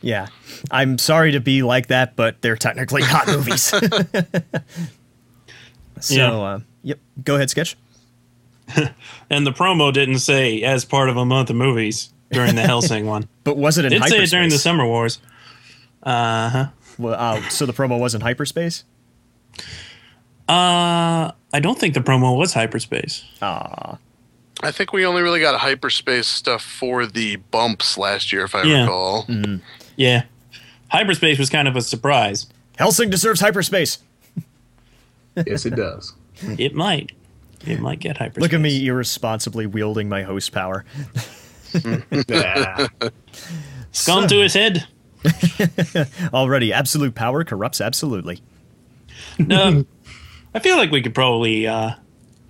[0.02, 0.28] yeah,
[0.72, 3.64] I'm sorry to be like that, but they're technically not movies.
[6.00, 6.32] so, Yeah.
[6.32, 7.00] uh, yep.
[7.24, 7.76] Go ahead, sketch.
[9.32, 13.06] And the promo didn't say as part of a month of movies during the Hellsing
[13.06, 13.28] one.
[13.44, 14.30] But was it in Did say hyperspace?
[14.30, 15.20] it during the Summer Wars.
[16.02, 16.66] Uh huh.
[16.98, 18.84] Well, uh, so the promo was in hyperspace.
[20.48, 23.24] Uh, I don't think the promo was hyperspace.
[23.42, 23.98] Ah,
[24.64, 28.64] I think we only really got hyperspace stuff for the bumps last year, if I
[28.64, 28.82] Yeah.
[28.82, 29.28] recall.
[29.96, 30.24] Yeah,
[30.92, 32.48] hyperspace was kind of a surprise.
[32.78, 34.00] Hellsing deserves hyperspace.
[35.48, 36.14] yes, it does.
[36.58, 37.12] It might.
[37.68, 38.42] It might get hyperspace.
[38.42, 40.86] Look at me irresponsibly wielding my host power.
[42.28, 42.88] Yeah.
[43.90, 44.88] It's gone to his head.
[46.34, 48.40] Already, absolute power corrupts absolutely.
[49.38, 49.86] No,
[50.54, 51.92] I feel like we could probably uh,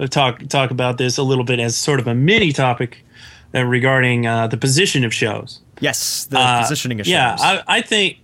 [0.09, 3.03] talk talk about this a little bit as sort of a mini topic
[3.55, 5.61] uh, regarding uh, the position of shows.
[5.79, 7.11] Yes, the Uh, positioning of shows.
[7.13, 8.17] Yeah, I, I think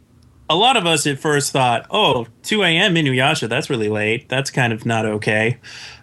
[0.50, 2.96] a lot of us at first thought, oh, 2 a.m.
[2.96, 4.30] Inuyasha, that's really late.
[4.30, 5.58] That's kind of not okay.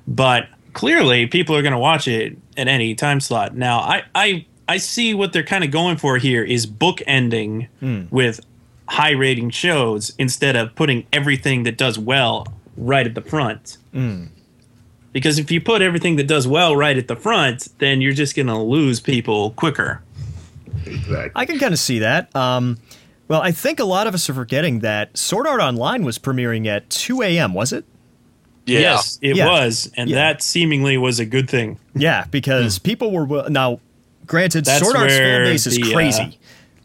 [0.07, 3.55] But clearly, people are going to watch it at any time slot.
[3.57, 7.69] Now, I, I, I see what they're kind of going for here is book ending
[8.11, 8.41] with
[8.89, 13.79] high rating shows instead of putting everything that does well right at the front.
[15.13, 18.35] Because if you put everything that does well right at the front, then you're just
[18.35, 20.03] going to lose people quicker.
[20.87, 21.31] Exactly.
[21.35, 22.35] I can kind of see that.
[22.35, 22.79] Um,
[23.33, 26.67] well, I think a lot of us are forgetting that Sword Art Online was premiering
[26.67, 27.87] at 2 a.m., was it?
[28.67, 28.81] Yeah.
[28.81, 29.47] Yes, it Yeah.
[29.51, 30.17] was, and Yeah.
[30.17, 31.79] that seemingly was a good thing.
[31.95, 33.81] Yeah, because people were wi- now.
[34.27, 36.39] Granted, That's Sword Art's fan base is the, uh, crazy.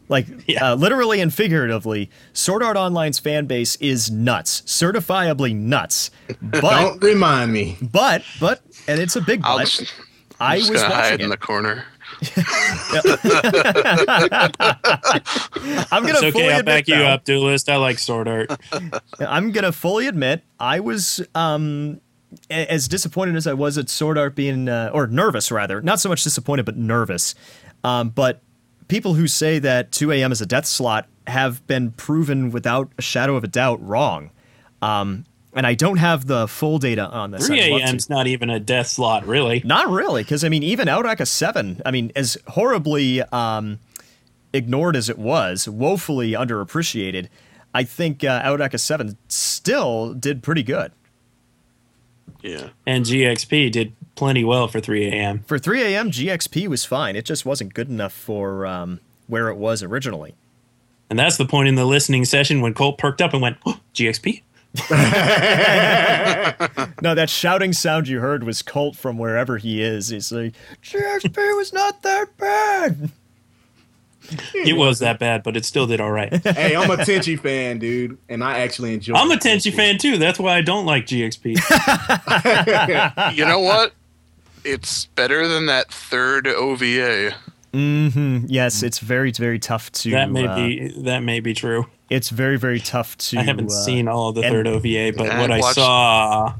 [0.08, 0.72] like Yeah.
[0.72, 6.10] uh, literally and figuratively, Sword Art Online's fan base is nuts, certifiably nuts.
[6.42, 7.76] But Don't remind me.
[7.82, 9.66] but but and it's a big I'll but.
[9.68, 9.92] just,
[10.40, 11.28] I I'm just was gonna hide watching in it.
[11.28, 11.84] the corner.
[15.90, 17.68] I'm gonna It's okay, fully I'll admit back you though, up, duelist.
[17.68, 18.50] I like sword art.
[19.20, 22.00] I'm gonna fully admit I was um
[22.50, 26.08] as disappointed as I was at Sword Art being uh, or nervous rather, not so
[26.08, 27.34] much disappointed but nervous.
[27.84, 28.42] Um, but
[28.88, 30.32] people who say that 2 a.m.
[30.32, 34.30] is a death slot have been proven without a shadow of a doubt wrong.
[34.82, 35.24] Um,
[35.58, 37.48] and I don't have the full data on this.
[37.48, 37.86] 3 I'd love to.
[37.86, 39.60] a.m.'s not even a death slot, really.
[39.64, 41.82] Not really, because I mean, even Outaka Seven.
[41.84, 43.80] I mean, as horribly um,
[44.52, 47.28] ignored as it was, woefully underappreciated.
[47.74, 50.92] I think uh, Outaka Seven still did pretty good
[52.42, 52.68] Yeah.
[52.86, 55.40] And GXP did plenty well for 3 a.m.
[55.40, 56.10] for 3 a.m.
[56.10, 57.16] GXP was fine.
[57.16, 60.34] It just wasn't good enough for um, where it was originally.
[61.10, 63.80] And that's the point in the listening session when Colt perked up and went, oh,
[63.94, 64.42] GXP?
[67.00, 70.08] No, that shouting sound you heard was Colt from wherever he is.
[70.08, 73.10] He's like, GXP was not that bad.
[74.52, 76.32] It was that bad, but it still did all right.
[76.44, 79.14] hey, I'm a Tenchi fan, dude, and I actually enjoy.
[79.14, 79.40] I'm a it.
[79.40, 80.18] Tenchi fan too.
[80.18, 81.56] That's why I don't like GXP.
[83.36, 83.92] You know what?
[84.64, 87.34] It's better than that third OVA.
[87.72, 88.46] Mm-hmm.
[88.48, 90.10] Yes, it's very, very tough to.
[90.10, 91.86] that may uh, be that may be true.
[92.10, 93.38] It's very, very tough to.
[93.38, 95.60] I haven't uh, seen all of the and- third OVA, but Yeah, what I I
[95.60, 96.54] watched- saw,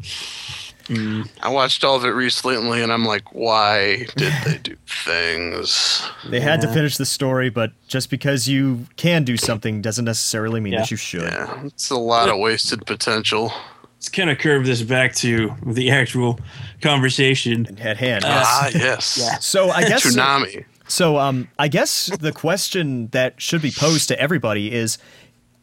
[1.42, 6.02] I watched all of it recently, and I'm like, why did they do things?
[6.28, 10.60] They had to finish the story, but just because you can do something doesn't necessarily
[10.60, 10.80] mean Yeah.
[10.80, 11.22] that you should.
[11.30, 13.52] Yeah, it's a lot of wasted potential.
[13.96, 16.38] let's kind of curve this back to the actual
[16.80, 17.76] conversation.
[17.80, 18.24] At hand.
[18.26, 19.20] Ah, yes.
[19.44, 20.64] So I guess Toonami.
[20.86, 21.18] so.
[21.18, 24.96] Um, I guess the question that should be posed to everybody is,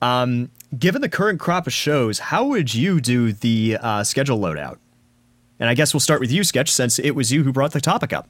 [0.02, 4.78] um, given the current crop of shows, how would you do the uh, schedule loadout?
[5.60, 7.80] And I guess we'll start with you, Sketch, since it was you who brought the
[7.82, 8.28] topic up.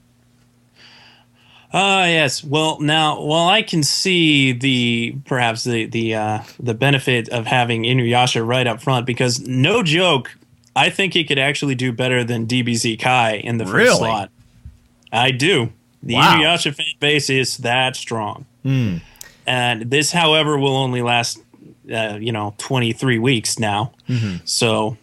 [1.73, 2.43] Ah, yes.
[2.43, 7.84] Well, now, while I can see the perhaps the the uh, the benefit of having
[7.84, 10.38] Inuyasha right up front, because no joke,
[10.75, 13.97] I think he could actually do better than DBZ Kai in the first Really?
[13.97, 14.30] slot.
[15.12, 15.73] I do.
[16.04, 16.36] The Wow.
[16.38, 21.39] Inuyasha fan base is that strong, and this, however, will only last,
[21.91, 23.91] uh, you know, twenty three weeks now.
[24.45, 24.97] So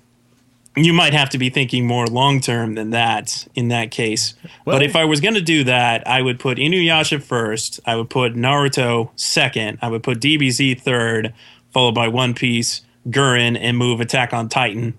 [0.75, 4.35] you might have to be thinking more long term than that in that case.
[4.65, 7.79] Well- but if I was going to do that, I would put Inuyasha first.
[7.85, 9.79] I would put Naruto second.
[9.83, 11.35] I would put DBZ third,
[11.73, 14.95] followed by One Piece, Gurren, and move Attack on Titan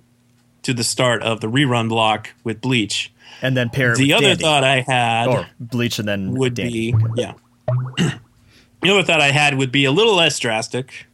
[0.61, 3.11] to the start of the rerun block with Bleach.
[3.41, 4.43] And then pair The other Dandy.
[4.43, 6.91] thought I had or Bleach and then would Dandy.
[6.93, 7.33] be yeah.
[7.97, 11.07] the other thought I had would be a little less drastic.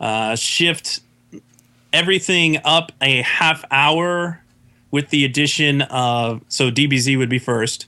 [0.00, 1.00] Uh, shift
[1.92, 4.42] everything up a half hour
[4.90, 7.86] with the addition of so DBZ would be first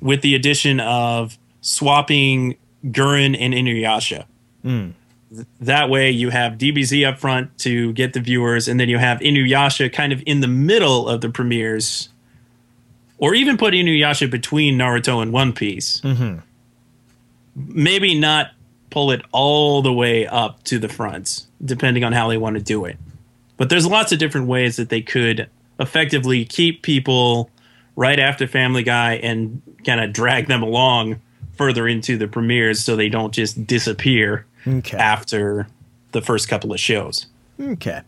[0.00, 4.24] with the addition of swapping Gurren and Inuyasha.
[4.64, 8.98] Th- That way you have DBZ up front to get the viewers, and then you
[8.98, 12.08] have Inuyasha kind of in the middle of the premieres,
[13.18, 16.00] or even put Inuyasha between Naruto and One Piece.
[17.56, 18.50] Maybe not
[18.94, 22.62] pull it all the way up to the front, depending on how they want to
[22.62, 22.96] do it.
[23.56, 27.50] But there's lots of different ways that they could effectively keep people
[27.96, 31.20] right after Family Guy and kind of drag them along
[31.56, 34.96] further into the premieres so they don't just disappear Okay.
[34.96, 35.66] after
[36.12, 37.26] the first couple of shows.
[37.60, 38.00] Okay.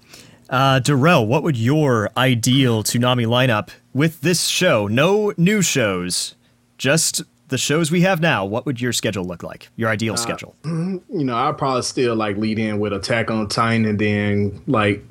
[0.49, 4.87] Uh, Darrell, what would your ideal Toonami lineup with this show?
[4.87, 6.37] No new shows,
[6.79, 9.69] just the shows we have now, what would your schedule look like?
[9.77, 10.55] Your ideal schedule?
[10.65, 15.03] You know, I'd probably still like lead in with Attack on Titan, and then like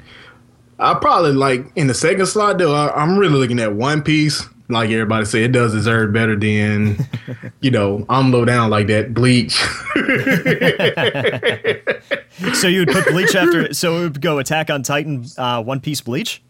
[0.79, 2.73] I probably like in the second slot though.
[2.75, 4.47] I, I'm really looking at One Piece.
[4.67, 6.97] Like everybody say, it does deserve better than
[7.61, 8.05] you know.
[8.09, 9.13] I'm low down like that.
[9.13, 9.61] Bleach.
[12.53, 13.73] So you would put Bleach after.
[13.73, 16.41] So it would go Attack on Titan, uh, One Piece, Bleach.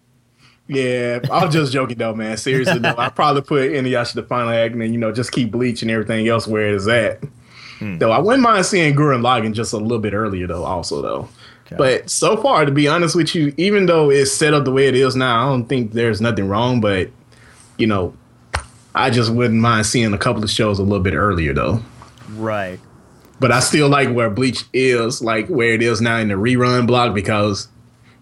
[0.68, 2.38] Yeah, I was just joking though, man.
[2.38, 5.52] Seriously though, I probably put Inuyasha the final act, and then you know just keep
[5.52, 7.24] Bleach and everything else where it is at.
[7.80, 7.98] Hmm.
[7.98, 11.30] Though I wouldn't mind seeing Gurren Lagann just a little bit earlier though, also though.
[11.78, 14.88] But so far, to be honest with you, even though it's set up the way
[14.88, 16.80] it is now, I don't think there's nothing wrong.
[16.80, 17.10] But
[17.78, 18.16] you know,
[18.94, 21.82] I just wouldn't mind seeing a couple of shows a little bit earlier though.
[22.32, 22.80] Right.
[23.40, 26.88] But I still like where Bleach is, like where it is now in the rerun
[26.88, 27.68] block because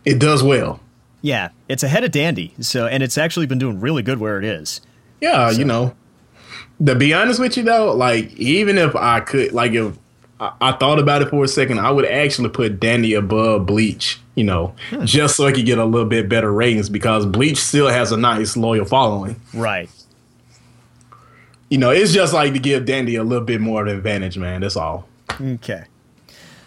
[0.06, 0.80] it does well.
[1.24, 2.54] Yeah, it's ahead of Dandy.
[2.60, 4.82] So and it's actually been doing really good where it is.
[5.22, 5.96] Yeah, you know.
[6.86, 9.98] To be honest with you though, like even if I could, like if
[10.42, 14.20] I, I thought about it for a second, I would actually put Dandy above Bleach.
[14.36, 15.06] You know, hmm.
[15.06, 18.18] just so I could get a little bit better ratings because Bleach still has a
[18.18, 19.40] nice loyal following.
[19.54, 19.90] Right.
[21.70, 24.38] You know, it's just like to give Dandy a little bit more of an advantage,
[24.38, 24.62] man.
[24.62, 25.08] That's all.
[25.40, 25.86] Okay.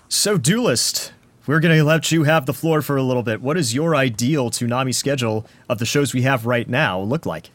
[0.08, 1.12] So, Duelist,
[1.46, 3.40] we're going to let you have the floor for a little bit.
[3.40, 7.50] What does your ideal Toonami schedule of the shows we have right now look like?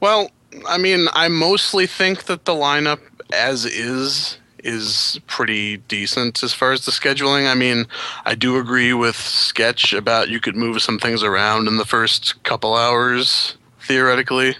[0.00, 0.30] Well,
[0.66, 3.00] I mean, I mostly think that the lineup
[3.32, 7.50] as is is pretty decent as far as the scheduling.
[7.50, 7.86] I mean,
[8.26, 12.42] I do agree with Sketch about you could move some things around in the first
[12.42, 14.56] couple hours, theoretically.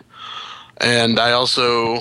[0.78, 1.98] And I also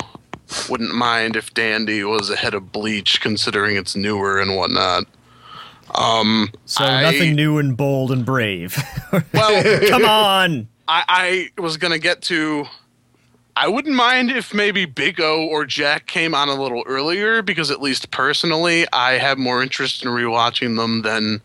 [0.69, 5.05] wouldn't mind if Dandy was ahead of Bleach, considering it's newer and whatnot.
[5.95, 8.77] Um, So, I- nothing new and bold and brave.
[9.33, 10.67] Well, Come on.
[10.87, 12.65] I, I was gonna get to.
[13.55, 17.69] I wouldn't mind if maybe Big O or Jack came on a little earlier because
[17.71, 21.41] at least personally, I have more interest in rewatching them than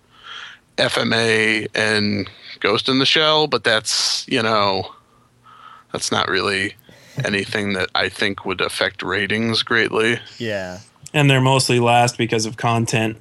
[0.79, 2.31] FMA and
[2.61, 3.49] Ghost in the Shell.
[3.49, 4.95] But that's you know,
[5.93, 6.75] that's not really
[7.25, 10.21] anything that I think would affect ratings greatly.
[10.39, 10.79] Yeah.
[11.13, 13.19] And they're mostly last because of content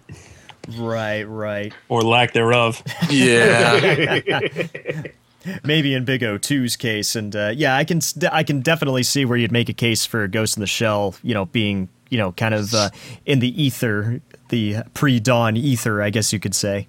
[0.77, 1.73] Right, right.
[1.89, 2.81] or lack thereof.
[3.09, 4.19] Yeah,
[5.63, 7.99] Maybe in Big O2's case, and uh, yeah, I can
[8.31, 11.33] I can definitely see where you'd make a case for Ghost in the Shell, you
[11.33, 12.91] know, being you know kind of uh,
[13.25, 16.87] in the ether, the pre-dawn ether, I guess you could say.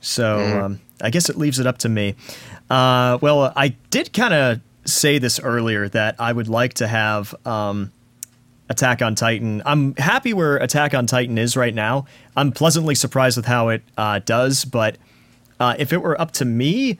[0.00, 2.14] So um, I guess it leaves it up to me.
[2.70, 7.34] Uh, well, I did kind of say this earlier that I would like to have
[7.44, 7.92] um,
[8.70, 9.62] Attack on Titan.
[9.64, 12.06] I'm happy where Attack on Titan is right now.
[12.36, 14.98] I'm pleasantly surprised with how it uh, does, but
[15.58, 16.98] uh, if it were up to me,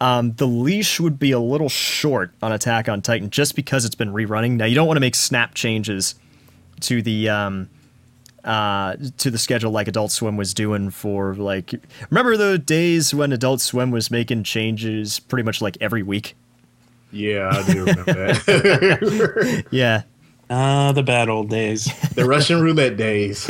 [0.00, 3.96] um, the leash would be a little short on Attack on Titan just because it's
[3.96, 4.52] been rerunning.
[4.52, 6.14] Now you don't want to make snap changes
[6.80, 7.68] to the um,
[8.44, 11.74] uh, to the schedule like Adult Swim was doing for like.
[12.10, 16.36] Remember the days when Adult Swim was making changes pretty much like every week?
[17.10, 19.64] Yeah, I do remember that.
[19.70, 20.02] Yeah,
[20.50, 21.84] Ah, the bad old days.
[22.14, 23.44] the Russian roulette days.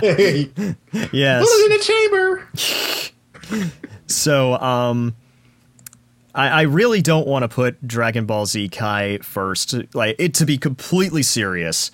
[0.00, 0.50] hey,
[1.12, 1.44] yes.
[1.44, 3.78] Bullet in the chamber.
[4.06, 5.14] So, um,
[6.34, 9.74] I, I really don't want to put Dragon Ball Z Kai first.
[9.94, 11.90] Like it to be completely serious,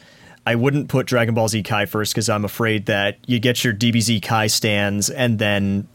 [0.47, 3.75] I wouldn't put Dragon Ball Z Kai first because I'm afraid that you get your
[3.75, 5.87] DBZ Kai stands and then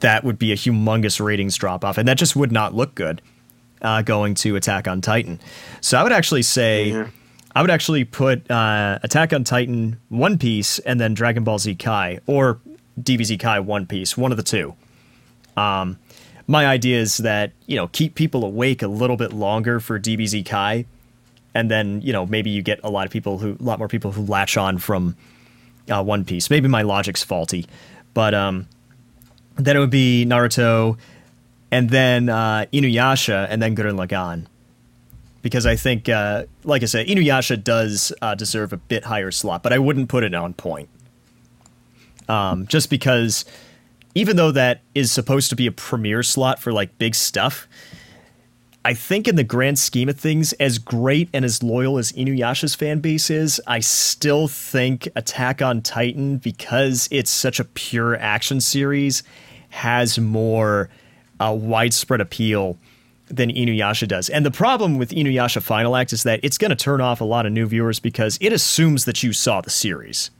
[0.00, 3.22] that would be a humongous ratings drop off, and that just would not look good
[3.80, 5.40] uh, going to Attack on Titan.
[5.80, 7.06] So I would actually say.
[7.54, 11.74] I would actually put uh, Attack on Titan One Piece and then Dragon Ball Z
[11.76, 12.60] Kai or
[13.00, 14.74] DBZ Kai One Piece, one of the two
[16.46, 20.44] my idea is that you know keep people awake a little bit longer for DBZ
[20.44, 20.84] Kai,
[21.54, 23.88] and then you know maybe you get a lot of people who a lot more
[23.88, 25.16] people who latch on from
[25.90, 26.50] uh, One Piece.
[26.50, 27.66] Maybe my logic's faulty,
[28.14, 28.68] but um,
[29.56, 30.98] then it would be Naruto,
[31.70, 34.46] and then uh, Inuyasha, and then Gurren Lagann.
[35.42, 39.62] Because I think, uh, like I said, Inuyasha does uh, deserve a bit higher slot,
[39.62, 40.88] but I wouldn't put it on point.
[42.28, 43.44] Um, just because
[44.14, 47.66] even though that is supposed to be a premiere slot for like big stuff,
[48.84, 52.74] I think in the grand scheme of things, as great and as loyal as Inuyasha's
[52.74, 58.60] fan base is, I still think Attack on Titan, because it's such a pure action
[58.60, 59.22] series,
[59.68, 60.90] has more
[61.38, 62.76] uh, widespread appeal
[63.32, 64.28] than Inuyasha does.
[64.28, 67.24] And the problem with Inuyasha Final Act is that it's going to turn off a
[67.24, 70.30] lot of new viewers because it assumes that you saw the series.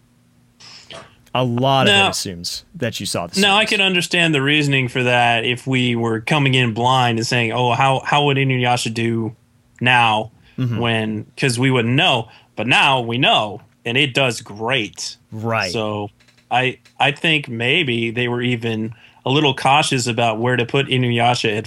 [1.34, 3.42] A lot of it assumes that you saw the series.
[3.42, 7.26] Now I can understand the reasoning for that if we were coming in blind and
[7.26, 9.34] saying, "Oh, how how would Inuyasha do
[9.80, 10.78] now?" Mm-hmm.
[10.78, 12.28] when because we wouldn't know.
[12.54, 15.16] But now we know, and it does great.
[15.30, 15.72] Right.
[15.72, 16.10] So
[16.50, 21.56] I I think maybe they were even a little cautious about where to put Inuyasha
[21.56, 21.66] at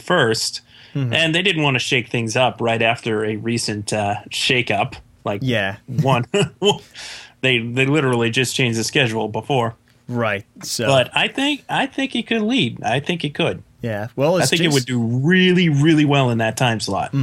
[0.95, 4.71] 1st and they didn't want to shake things up right after a recent uh, shake
[4.71, 4.95] up.
[5.23, 5.77] Like Yeah.
[5.87, 6.25] one,
[7.41, 9.75] they they literally just changed the schedule before.
[10.07, 10.45] Right.
[10.63, 10.85] So.
[10.87, 12.81] But I think I think he could lead.
[12.83, 13.63] I think he could.
[13.81, 14.07] yeah.
[14.15, 17.13] Well, I think it would do really really well in that time slot.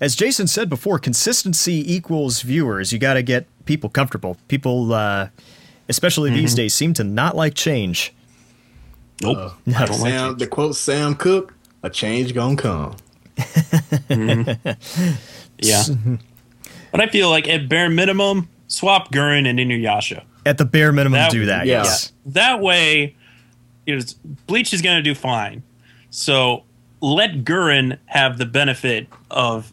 [0.00, 2.92] as Jason said before, consistency equals viewers.
[2.92, 4.36] You got to get people comfortable.
[4.48, 5.28] People, uh,
[5.88, 6.56] especially these Mm-hmm.
[6.56, 8.12] days, seem to not like change.
[9.22, 9.52] Nope.
[9.68, 10.38] I don't like Sam, it.
[10.38, 12.96] the quote Sam Cooke, a change gonna come.
[15.58, 15.82] Yeah.
[16.90, 20.22] but I feel like at bare minimum, swap Gurren and Inuyasha.
[20.44, 21.66] At the bare minimum, That- do that.
[21.66, 21.84] yeah.
[21.84, 22.12] Yes.
[22.26, 23.14] That way,
[23.86, 24.02] you know,
[24.46, 25.62] Bleach is going to do fine.
[26.10, 26.64] So
[27.00, 29.72] let Gurren have the benefit of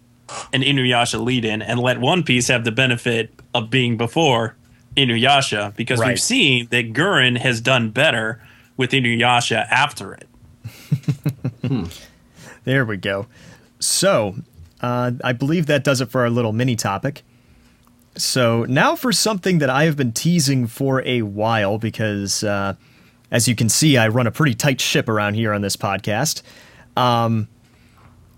[0.54, 4.56] an Inuyasha lead in, and let One Piece have the benefit of being before
[4.96, 6.10] Inuyasha, because Right.
[6.10, 8.42] we've seen that Gurren has done better
[8.78, 10.28] with Inuyasha after it.
[11.68, 11.86] Hmm.
[12.64, 13.28] There we go.
[13.82, 14.36] So,
[14.80, 17.24] uh, I believe that does it for our little mini topic.
[18.16, 22.76] So, now for something that I have been teasing for a while because, uh,
[23.32, 26.42] as you can see, I run a pretty tight ship around here on this podcast.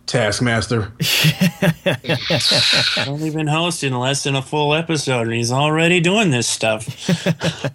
[0.06, 0.92] Taskmaster.
[1.02, 6.48] I don't even host in less than a full episode, and he's already doing this
[6.48, 6.88] stuff.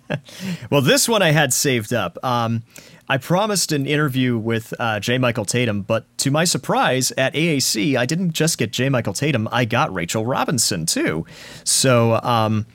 [0.70, 2.18] Well, this one I had saved up.
[2.22, 2.62] Um,
[3.08, 5.16] I promised an interview with uh, J.
[5.16, 8.90] Michael Tatum, but to my surprise, at AAC, I didn't just get J.
[8.90, 11.24] Michael Tatum, I got Rachel Robinson too.
[11.64, 12.66] So, um,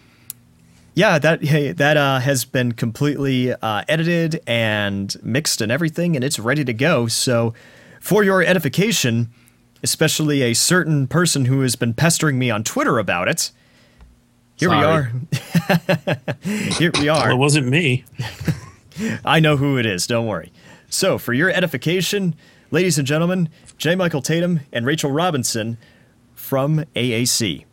[0.95, 6.25] yeah, that hey, that uh, has been completely uh, edited and mixed and everything, and
[6.25, 7.07] it's ready to go.
[7.07, 7.53] So,
[8.01, 9.29] for your edification,
[9.83, 13.51] especially a certain person who has been pestering me on Twitter about it,
[14.55, 15.11] here we are.
[16.41, 17.27] here we are.
[17.27, 18.03] Well, it wasn't me.
[19.25, 20.51] I know who it is, don't worry.
[20.89, 22.35] So, for your edification,
[22.71, 23.95] ladies and gentlemen, J.
[23.95, 25.77] Michael Tatum and Rachel Robinson
[26.35, 27.65] from AAC.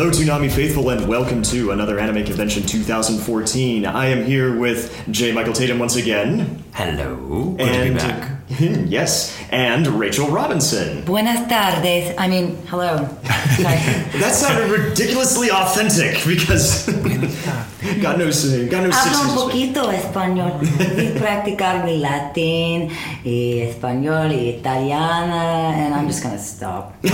[0.00, 3.84] Hello, Toonami faithful, and welcome to another Anime Convention 2014.
[3.84, 5.30] I am here with J.
[5.30, 6.64] Michael Tatum once again.
[6.72, 7.54] Hello.
[7.58, 8.39] Good and, to be back.
[8.58, 11.02] Yes, and Rachel Robinson.
[11.04, 12.12] Buenas tardes.
[12.18, 13.08] I mean, hello.
[13.60, 16.86] That sounded ridiculously authentic because
[18.02, 19.34] God knows, God knows Hablo un years.
[19.34, 20.52] poquito español.
[20.96, 22.88] We practicar mi latín,
[23.24, 26.94] y español, y italiana, and I'm just gonna stop.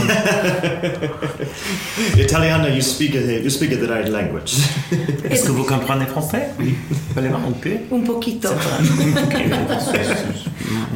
[2.17, 4.55] Italiana, you speak uh, you speak the right language.
[5.29, 6.51] Est-ce que vous comprenez français?
[6.59, 6.77] Oui.
[7.15, 7.77] Fallait un peu.
[7.93, 8.51] Un poquito.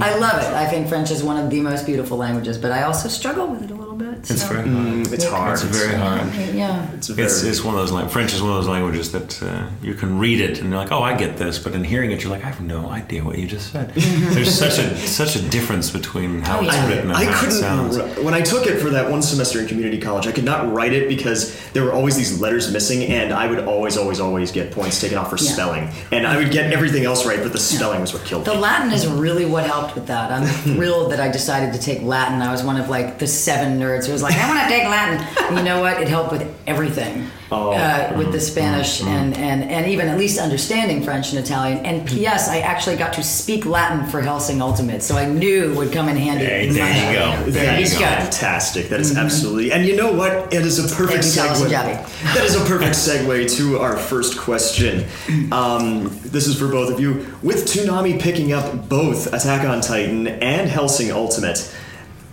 [0.00, 0.52] I love it.
[0.54, 3.62] I think French is one of the most beautiful languages, but I also struggle with
[3.62, 4.18] it a little bit.
[4.30, 5.12] It's very hard.
[5.12, 5.52] it's hard.
[5.54, 6.34] It's very hard.
[6.54, 6.90] Yeah.
[6.92, 9.42] It's, very, It's, it's one of those like French is one of those languages that
[9.42, 12.10] uh, you can read it and you're like, oh, I get this, but in hearing
[12.10, 13.90] it, you're like, I have no idea what you just said.
[13.94, 17.34] There's such a such a difference between how Oh, it's written and I how it
[17.40, 17.54] couldn't.
[17.54, 17.96] sounds.
[18.24, 20.92] When I took it for that one semester in community college, I could not write
[20.92, 24.70] it because there were always these letters missing, and I would always, always, always get
[24.72, 25.52] points taken off for Yeah.
[25.52, 25.88] spelling.
[26.12, 28.56] And I would get everything else right, but the spelling was what killed The me.
[28.56, 30.19] The Latin is really what helped with that.
[30.30, 32.42] I'm thrilled that I decided to take Latin.
[32.42, 34.84] I was one of like the seven nerds who was like, I want to take
[34.88, 35.26] Latin.
[35.46, 36.00] And you know what?
[36.02, 37.28] It helped with everything.
[37.52, 37.72] Oh.
[37.72, 41.84] Uh, with the Spanish and, and, and even at least understanding French and Italian.
[41.84, 42.48] And P.S.
[42.48, 46.08] I actually got to speak Latin for Hellsing Ultimate, so I knew it would come
[46.08, 46.44] in handy.
[46.44, 47.50] Hey, there you go.
[47.50, 48.04] There That you go.
[48.04, 48.88] fantastic.
[48.90, 49.72] That is absolutely.
[49.72, 50.54] And you know what?
[50.54, 51.68] It is a perfect segue.
[51.70, 55.06] That is a perfect segue to our first question.
[55.52, 57.26] Um, this is for both of you.
[57.42, 61.74] With Toonami picking up both Attack on Titan and Hellsing Ultimate,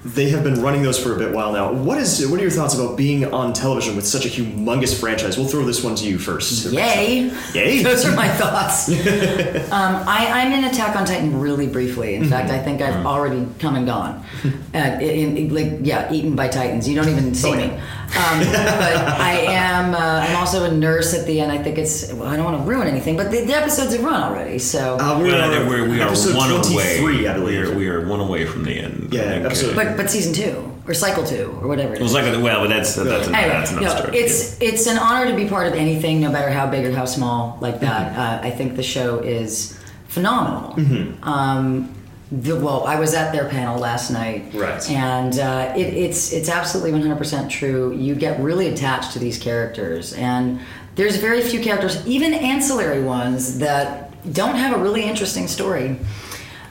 [0.05, 1.73] they have been running those for a bit while now.
[1.73, 2.25] What is?
[2.27, 5.37] What are your thoughts about being on television with such a humongous franchise?
[5.37, 6.71] We'll throw this one to you first.
[6.71, 7.31] Yay!
[7.53, 7.83] Yay!
[7.83, 8.87] Those are my thoughts.
[9.71, 12.15] um, I, I'm in Attack on Titan really briefly.
[12.15, 14.23] In fact, I think I've already come and gone.
[14.75, 16.87] Uh, in, in- like, yeah, eaten by titans.
[16.87, 17.79] You don't even see me.
[18.07, 19.93] Um, but I am.
[19.93, 21.51] Uh, I'm also a nurse at the end.
[21.51, 22.11] I think it's.
[22.13, 24.59] Well, I don't want to ruin anything, but the, the episodes have run already.
[24.59, 24.97] So.
[24.99, 27.27] Uh, we're, Well, we're, we are episode one 23, away.
[27.27, 27.47] I believe.
[27.47, 29.09] We are, we are one away from the end.
[29.11, 31.93] Yeah, I think, uh, but but season two or cycle two or whatever.
[31.93, 34.17] It it was like well, but that's that's, Anyway, that's another no, story.
[34.17, 37.05] it's it's an honor to be part of anything, no matter how big or how
[37.05, 38.11] small, like that.
[38.11, 38.19] Mm-hmm.
[38.19, 39.77] Uh, I think the show is
[40.07, 40.75] phenomenal.
[40.75, 41.23] Mm-hmm.
[41.23, 41.93] Um,
[42.31, 44.89] the, well, I was at their panel last night, Right.
[44.91, 47.93] And uh, it, it's it's absolutely 100% true.
[47.95, 50.59] You get really attached to these characters, and
[50.95, 55.97] there's very few characters, even ancillary ones, that don't have a really interesting story.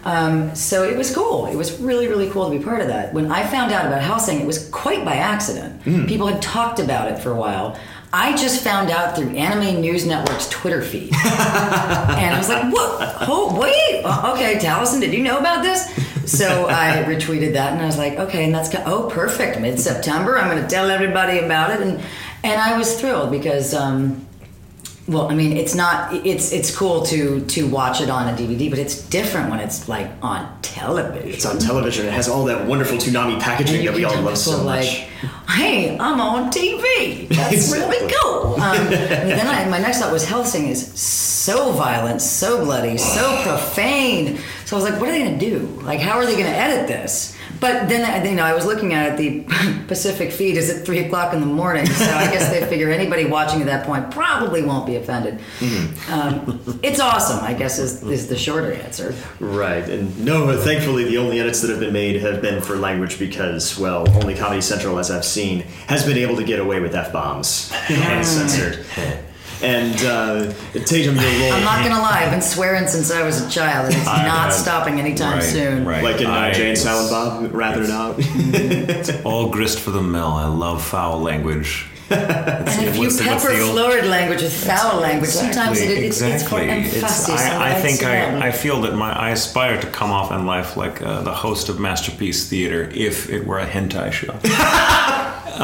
[0.04, 1.46] Um, so it was cool.
[1.46, 3.12] It was really, really cool to be part of that.
[3.12, 5.82] When I found out about housing, it was quite by accident.
[6.06, 7.76] People had talked about it for a while.
[8.12, 11.12] I just found out through Anime News Network's Twitter feed.
[11.24, 13.16] and I was like, what?
[13.28, 14.02] Oh, wait.
[14.04, 15.86] Uh, Okay, Taliesin, did you know about this?
[16.30, 19.60] So I retweeted that and I was like, okay, and that's, oh, perfect.
[19.60, 21.80] Mid September, I'm going to tell everybody about it.
[21.80, 22.00] And,
[22.42, 24.26] and I was thrilled because, um,
[25.08, 26.12] well, I mean, it's not.
[26.26, 29.88] It's it's cool to to watch it on a DVD, but it's different when it's
[29.88, 31.28] like on television.
[31.28, 32.06] It's on television.
[32.06, 34.64] It has all that wonderful Toonami packaging that we all love so much.
[34.64, 34.88] Like,
[35.48, 37.28] hey, I'm on TV.
[37.36, 38.60] That's really cool.
[38.60, 44.40] Um, then I, my next thought was Hellsing is so violent, so bloody, so profane.
[44.64, 45.60] So I was like, what are they to do?
[45.82, 47.35] Like, how are they to edit this?
[47.60, 49.16] But then, I- you know, I was looking at it.
[49.46, 52.90] The Pacific feed is at three o'clock in the morning, so I guess they figure
[52.90, 55.38] anybody watching at that point probably won't be offended.
[56.10, 57.44] Um, it's awesome.
[57.44, 59.14] I guess is is the shorter answer.
[59.40, 62.76] Right, and no, but thankfully the only edits that have been made have been for
[62.76, 66.80] language because, well, only Comedy Central, as I've seen, has been able to get away
[66.80, 68.84] with f bombs uncensored.
[69.62, 70.52] And uh,
[70.84, 72.22] Tatum, your role, I'm not gonna lie.
[72.24, 75.34] I've been swearing since I was a child, and it's I not have- stopping anytime
[75.38, 75.84] right, soon.
[75.86, 76.04] right.
[76.04, 79.24] like in uh, I- Jay and Silent Bob, rapping it out.
[79.24, 80.26] All grist for the mill.
[80.26, 81.86] I love foul language.
[82.08, 85.80] And if you What's the- what's pepper the old- florid language with foul language, sometimes
[85.80, 86.34] it, it's, exactly.
[86.34, 86.60] it's for
[87.00, 87.28] emphasis.
[87.30, 88.42] It's- I, I like think that.
[88.42, 91.34] I, I feel that my I aspire to come off in life like uh, the
[91.34, 94.34] host of Masterpiece Theater if it were a hentai show.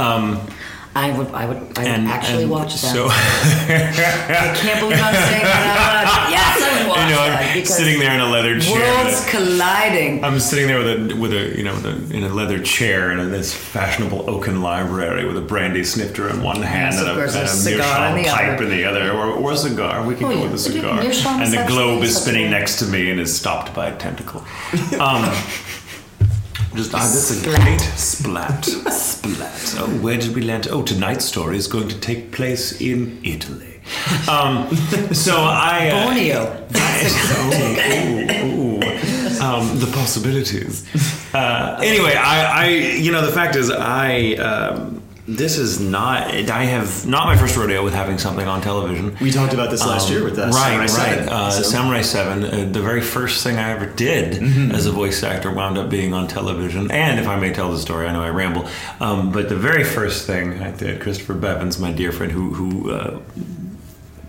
[0.95, 2.93] I would, I would, I would And actually and watch that.
[2.95, 6.29] So I can't believe I'm saying that.
[6.31, 9.05] Yes, I would watch you know, that I'm sitting there in a leather chair.
[9.05, 10.23] worlds colliding.
[10.23, 13.11] I'm sitting there with a with a you know with a, in a leather chair
[13.13, 17.23] in this fashionable oaken library with a brandy snifter in one hand Yes, and a,
[17.23, 18.65] and a cigar in meerschaum the pipe other.
[18.65, 20.07] in the other, or, or a cigar.
[20.07, 21.01] We can Oh, go with a cigar.
[21.01, 24.45] And the globe is spinning next to me and is stopped by a tentacle.
[25.01, 25.33] Um,
[26.75, 29.75] just ah, that's a great splat, splat.
[29.79, 30.69] Oh, where did we land?
[30.71, 33.81] Oh, tonight's story is going to take place in Italy.
[34.31, 34.75] Um,
[35.13, 35.91] so I.
[35.91, 36.67] Uh, Borneo.
[37.49, 39.43] ooh, ooh, ooh.
[39.43, 40.87] Um, the possibilities.
[41.35, 46.65] Uh, anyway, I, I, you know, the fact is, I, um, this is not, I
[46.65, 49.17] have not my first rodeo with having something on television.
[49.21, 50.91] we talked about this last Um, year with that right, Samurai right.
[50.91, 54.73] 7, Uh, so- Samurai Seven, uh, the very first thing I ever did Mm-hmm.
[54.73, 56.91] as a voice actor, wound up being on television.
[56.91, 58.67] And if I may tell the story, I know I ramble,
[59.01, 62.91] um, but the very first thing I did, Christopher Bevins, my dear friend, who who.
[62.91, 63.19] Uh,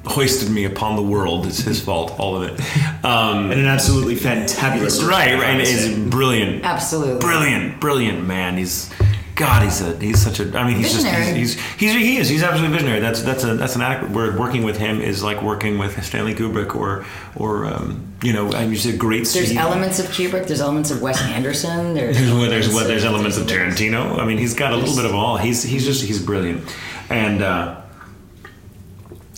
[0.06, 1.46] Hoisted me upon the world.
[1.48, 2.60] It's his fault, all of it.
[3.06, 5.44] Um, and an absolutely fantabulous right, right.
[5.46, 5.98] And I it's say.
[6.10, 7.22] brilliant, Absolutely.
[7.22, 8.58] brilliant, brilliant man.
[8.58, 8.90] He's
[9.36, 9.64] God.
[9.64, 10.58] He's a he's such a.
[10.58, 11.24] I mean, he's Visionary.
[11.24, 12.30] just he's, he's he's he is.
[12.30, 13.00] He's absolutely visionary.
[13.00, 14.38] That's that's a that's an adequate word.
[14.40, 17.06] Working with him is like working with Stanley Kubrick or
[17.36, 19.28] or um, you know, I mean, he's a great.
[19.28, 20.48] There's elements of Kubrick.
[20.48, 21.94] There's elements of Wes Anderson.
[21.94, 24.20] There's There's there's what there's elements of Tarantino.
[24.20, 25.38] I mean, he's got a little bit of all.
[25.38, 26.64] He's he's just he's brilliant,
[27.10, 27.42] and.
[27.42, 27.80] uh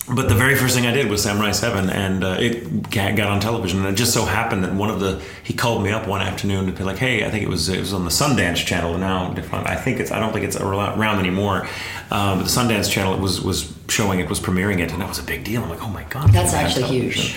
[0.08, 3.40] but the very first thing I did was Samurai Seven, and uh, it got on
[3.40, 3.80] television.
[3.80, 6.68] And it just so happened that one of the he called me up one afternoon
[6.68, 9.34] to be like, "Hey, I think it was it was on the Sundance Channel now.
[9.52, 11.68] I think it's I don't think it's around anymore,
[12.12, 15.24] um, the Sundance Channel was was showing it was premiering it, and that was a
[15.24, 15.64] big deal.
[15.64, 17.36] I'm like, oh my god, That's actually television." huge.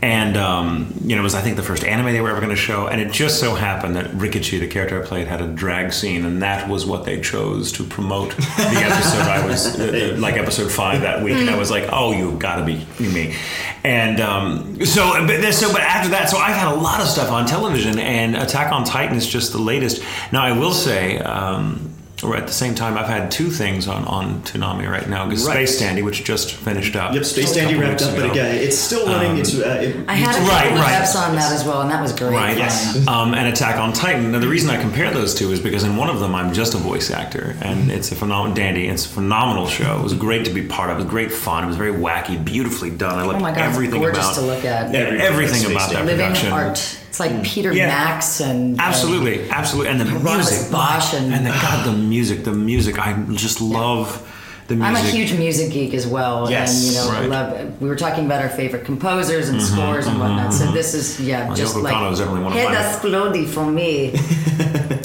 [0.00, 2.54] And um, you know, it was I think the first anime they were ever going
[2.54, 5.48] to show, and it just so happened that Rikichi, the character I played, had a
[5.48, 9.22] drag scene, and that was what they chose to promote the episode.
[9.22, 12.56] I was uh, like episode five that week, and I was like, oh, you've got
[12.56, 13.34] to be me.
[13.82, 17.30] And um, so, but so, but after that, so I've had a lot of stuff
[17.32, 20.02] on television, and Attack on Titan is just the latest.
[20.32, 21.18] Now, I will say.
[21.18, 21.87] Um,
[22.24, 25.26] or at the same time, I've had two things on on Toonami right now.
[25.28, 25.38] Right.
[25.38, 27.14] Space Dandy, which just finished up.
[27.14, 29.38] Yep, Space Dandy wrapped weeks up, but again, it's still running.
[29.38, 30.98] it's uh, it, I had a Right, couple right.
[30.98, 32.32] reps on that as well, and that was great.
[32.32, 32.56] Right.
[32.56, 33.06] Yes.
[33.06, 34.32] Um, and Attack on Titan.
[34.32, 36.74] Now, the reason I compare those two is because in one of them I'm just
[36.74, 38.88] a voice actor, and it's a phenomenal dandy.
[38.88, 39.98] It's a phenomenal show.
[39.98, 40.98] It was great to be part of.
[40.98, 41.64] It was great fun.
[41.64, 43.18] It was very wacky, beautifully done.
[43.18, 44.94] I loved Oh my God, it's everything gorgeous about to look at.
[44.94, 46.52] everything, Everything about about that Living production.
[46.52, 46.98] art.
[47.08, 47.44] It's like mm.
[47.44, 47.86] Peter Yeah.
[47.86, 52.44] Max and Absolutely, absolutely, and the Ross music, Bosch and- and the God, the music,
[52.44, 52.98] the music.
[52.98, 54.27] I just love
[54.68, 54.96] the music.
[54.96, 57.28] I'm a huge music geek as well, Yes, and you know, right.
[57.28, 57.80] love.
[57.80, 60.52] We were talking about our favorite composers and scores and whatnot.
[60.54, 63.46] So this is yeah, Well, just Yoko like Kanno is definitely one of hit mine.
[63.46, 64.14] for me.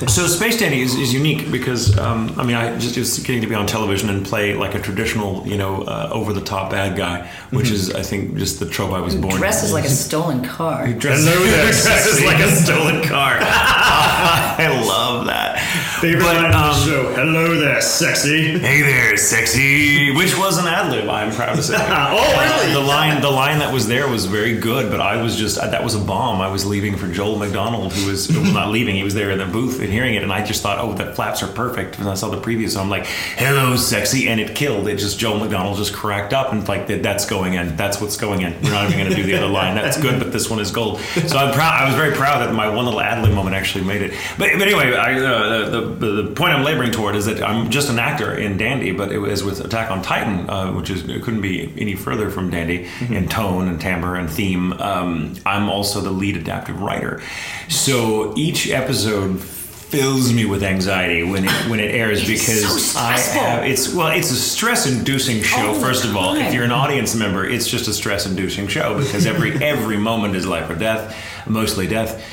[0.07, 3.47] So Space Dandy is, is unique because um, I mean I just, just getting to
[3.47, 6.97] be on television and play like a traditional you know uh, over the top bad
[6.97, 7.76] guy, which Mm-hmm.
[7.76, 9.36] is I think just the trope I was born.
[9.36, 10.91] Dresses like a stolen car.
[10.91, 13.38] Dresses, Hello there, dresses like a stolen car.
[13.41, 15.59] I love that.
[16.01, 17.14] Favorite But, line of um, the show.
[17.14, 18.59] Hello there, sexy.
[18.59, 19.52] Hey there, sexy.
[19.55, 21.77] Which was an ad lib, I'm proud to say.
[22.15, 22.73] Oh, really?
[22.73, 25.83] The line, the line that was there was very good, but I was just that
[25.83, 26.41] was a bomb.
[26.41, 28.95] I was leaving for Joel McDonald, who was well, not leaving.
[28.95, 31.13] He was there in the booth and hearing it, and I just thought, oh, the
[31.13, 31.99] flaps are perfect.
[31.99, 34.87] And I saw the preview, so I'm like, hello, sexy, and it killed.
[34.87, 37.75] It just Joel McDonald just cracked up and like that's going in.
[37.75, 38.53] That's what's going in.
[38.61, 39.75] We're not even going to do the other line.
[39.75, 40.99] That's good, but this one is gold.
[41.01, 41.81] So I'm proud.
[41.81, 44.13] I was very proud that my one little ad lib moment actually made it.
[44.37, 47.69] But, but anyway, I, uh, the, the the point I'm laboring toward is that I'm
[47.69, 51.07] just an actor in Dandy, but it was with Attack on Titan, uh, which is
[51.07, 54.73] it couldn't be any further from Dandy in tone and timbre and theme.
[54.73, 57.21] Um, I'm also the lead adaptive writer,
[57.69, 63.19] so each episode fills me with anxiety when it when it airs because so I
[63.19, 66.35] have it's well it's a stress inducing show the first of all.
[66.35, 70.35] If you're an audience member it's just a stress inducing show because every every moment
[70.35, 71.15] is life or death
[71.47, 72.23] mostly death.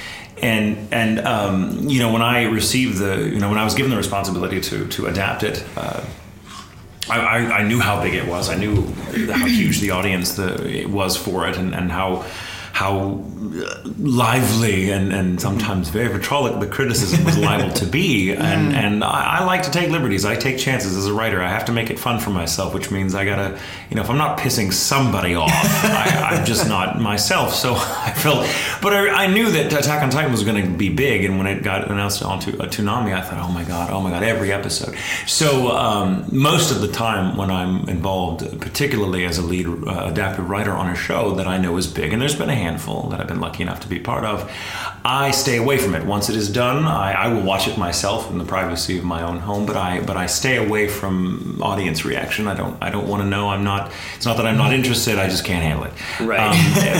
[0.43, 3.91] And and um, you know when I received the you know when I was given
[3.91, 6.03] the responsibility to to adapt it uh,
[7.19, 8.49] I, I, knew how big it was.
[8.49, 8.87] I knew
[9.33, 12.25] how huge the audience the, it was for it, and, and how
[12.81, 18.35] how uh, lively and, and sometimes very vitriolic the criticism was liable to be.
[18.51, 20.25] And and I, I like to take liberties.
[20.25, 21.43] I take chances as a writer.
[21.43, 23.59] I have to make it fun for myself, which means I gotta
[23.91, 27.55] you know if I'm not pissing somebody off, I, I'm just not myself.
[27.55, 27.75] So
[28.09, 28.49] I felt,
[28.81, 31.47] but I, I knew that Attack on Titan was going to be big, and when
[31.47, 34.53] it got announced onto uh, Toonami, I thought, oh my god, oh my god, every
[34.53, 34.95] episode.
[35.27, 40.49] So um, most of the time when I'm involved, particularly as a lead uh, adaptive
[40.49, 42.70] writer on a show that I know is big, and there's been a handful
[43.11, 44.51] that I've been lucky enough to be part of,
[45.05, 46.05] I stay away from it.
[46.05, 49.23] Once it is done, I, I will watch it myself in the privacy of my
[49.23, 52.47] own home, but I but I stay away from audience reaction.
[52.47, 53.49] I don't I don't want to know.
[53.49, 53.93] I'm not.
[54.17, 55.19] It's not that I'm not interested.
[55.19, 55.93] I just can't handle it.
[56.21, 56.39] Right.
[56.41, 56.55] Um,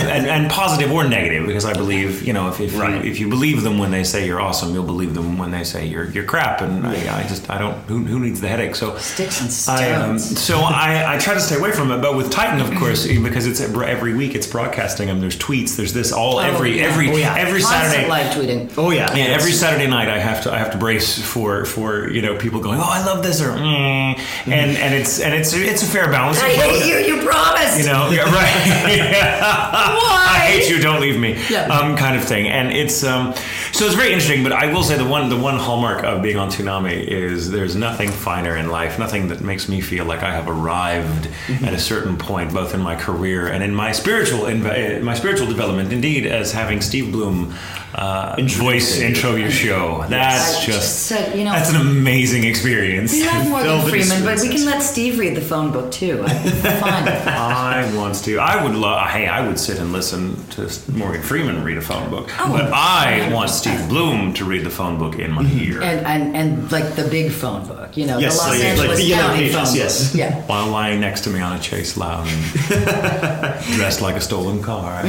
[0.09, 3.03] and, and positive or negative, because I believe you know if if, Right.
[3.03, 5.63] you, if you believe them when they say you're awesome, you'll believe them when they
[5.63, 6.61] say you're you're crap.
[6.61, 7.75] And I, I just I don't.
[7.87, 8.75] Who, who needs the headache?
[8.75, 10.41] So Sticks and I, um, stones.
[10.47, 13.45] so I, I try to stay away from it, but with Titan, of course, because
[13.45, 15.19] it's every week it's broadcasting them.
[15.21, 15.75] There's tweets.
[15.75, 16.85] There's this all every yeah.
[16.85, 17.35] every Oh, yeah.
[17.37, 18.09] every Constant Saturday.
[18.09, 18.77] live tweeting.
[18.77, 19.13] Oh yeah.
[19.15, 22.37] Yeah, every Saturday night I have to I have to brace for for you know
[22.37, 25.87] people going oh I love this or mm, and and it's and it's it's a
[25.87, 26.39] fair balance.
[26.39, 26.81] I both.
[26.81, 27.15] hate you.
[27.15, 27.77] You promised.
[27.77, 28.31] You know, yeah, right?
[29.43, 30.79] I hate you.
[30.79, 31.37] Don't leave me.
[31.49, 31.67] Yeah.
[31.67, 32.47] Um, kind of thing.
[32.47, 33.33] And it's um,
[33.71, 34.43] so it's very interesting.
[34.43, 37.75] But I will say the one the one hallmark of being on Toonami is there's
[37.75, 41.29] nothing finer in life, nothing that makes me feel like I have arrived
[41.63, 45.13] at a certain point, both in my career and in my spiritual in uh, my
[45.13, 45.91] spiritual development.
[45.91, 47.53] Indeed, as having Steve Blum
[47.93, 49.07] uh, voice you.
[49.07, 50.05] intro your show.
[50.09, 53.11] That's I just just said, you know- that's an amazing experience.
[53.13, 56.23] We love Morgan Velvet Freeman, but we can let Steve read the phone book too.
[56.25, 57.37] I'd be fine with that.
[57.37, 58.37] I want to.
[58.39, 59.09] I would love.
[59.09, 62.71] Hey, I would sit and listen to Morgan Freeman read a phone book, Oh, but
[62.73, 63.33] I 100%.
[63.33, 66.95] want Steve Blum to read the phone book in my ear And, and and like
[66.95, 69.55] the big phone book, you know, Yes, the Los like- like Angeles the County pages,
[69.55, 70.11] phone yes.
[70.11, 70.19] book.
[70.19, 70.41] Yeah.
[70.47, 72.31] while lying next to me on a chase lounge,
[73.75, 75.01] dressed like a stolen car.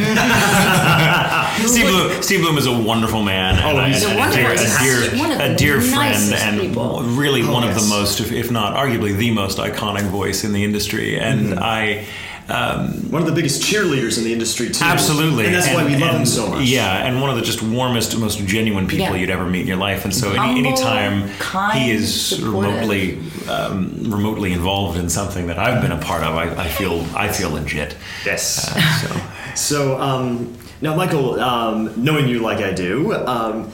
[1.67, 2.23] Steve Blum.
[2.23, 3.57] Steve Blum is a wonderful man.
[3.59, 4.43] and he's and a wonderful-
[4.85, 7.03] dear, a dear, a dear friend, and people.
[7.03, 11.19] really one of the most, if, not arguably the most iconic voice in the industry.
[11.19, 12.05] And I.
[12.49, 14.85] Um, One of the biggest cheerleaders in the industry too.
[14.85, 16.65] Absolutely, And that's why we love him so much.
[16.67, 19.15] Yeah, and one of the just warmest, most genuine people Yeah.
[19.15, 20.05] you'd ever meet in your life.
[20.05, 22.73] And so, any Humble, anytime kind, he is supportive.
[22.75, 23.19] remotely,
[23.49, 27.29] um, remotely involved in something that I've been a part of, I, I feel, I
[27.29, 27.97] feel legit.
[28.27, 28.69] Yes.
[28.75, 29.21] Uh, so.
[29.55, 33.71] So um, now, Michael, um, knowing you like I do, um,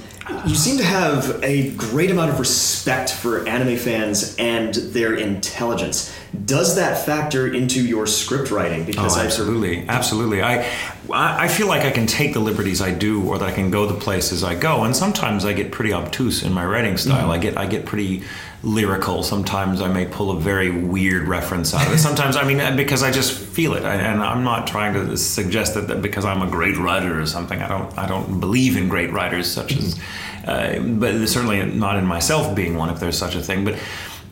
[0.46, 6.14] you seem to have a great amount of respect for anime fans and their intelligence.
[6.44, 8.84] Does that factor into your script writing?
[8.84, 10.42] Because Oh, I've absolutely, absolutely.
[10.42, 10.66] I,
[11.10, 13.70] I I feel like I can take the liberties I do, or that I can
[13.70, 17.30] go the places I go, and sometimes I get pretty obtuse in my writing style.
[17.30, 18.22] I get I get pretty
[18.62, 19.22] lyrical.
[19.22, 21.98] Sometimes I may pull a very weird reference out of it.
[21.98, 25.88] Sometimes I mean because I just feel it, and I'm not trying to suggest that,
[25.88, 27.62] that because I'm a great writer or something.
[27.62, 30.00] I don't I don't believe in great writers such as,
[30.46, 33.78] uh, but certainly not in myself being one if there's such a thing, but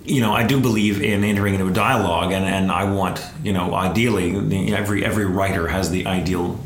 [0.04, 3.52] you know, I do believe in entering into a dialogue, and, and I want, you
[3.52, 6.58] know, ideally, every every writer has the ideal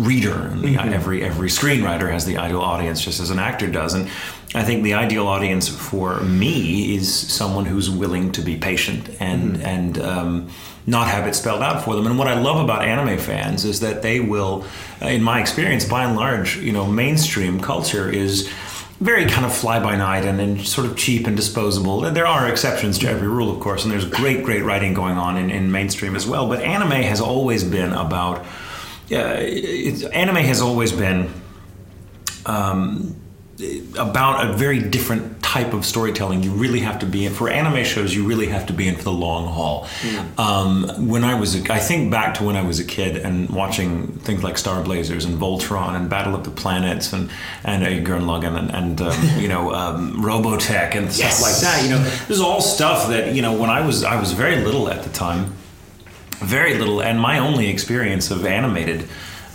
[0.00, 0.92] reader, and the, mm-hmm.
[0.92, 3.94] every every screenwriter has the ideal audience, just as an actor does.
[3.94, 4.08] And
[4.54, 9.56] I think the ideal audience for me is someone who's willing to be patient and
[9.56, 9.66] mm-hmm.
[9.66, 10.50] and um,
[10.86, 12.06] not have it spelled out for them.
[12.06, 14.64] And what I love about anime fans is that they will,
[15.02, 18.48] uh, in my experience, by and large, you know, mainstream culture is
[19.00, 22.00] very kind of fly by night and, and sort of cheap and disposable.
[22.00, 25.36] There are exceptions to every rule, of course, and there's great, great writing going on
[25.36, 26.48] in, in mainstream as well.
[26.48, 28.44] But anime has always been about.
[29.10, 31.28] Yeah, it's, anime has always been
[32.46, 33.16] um,
[33.98, 36.44] about a very different type of storytelling.
[36.44, 38.14] You really have to be in for anime shows.
[38.14, 39.88] You really have to be in for the long haul.
[40.38, 43.50] Um, when I was, a, I think back to when I was a kid and
[43.50, 47.30] watching things like Star Blazers and Voltron and Battle of the Planets and
[47.64, 51.82] and uh, Gurren Lagann and, and um, you know um, Robotech and stuff like that.
[51.82, 54.62] You know, this is all stuff that you know when I was I was very
[54.62, 55.52] little at the time
[56.40, 59.08] very little, and my only experience of animated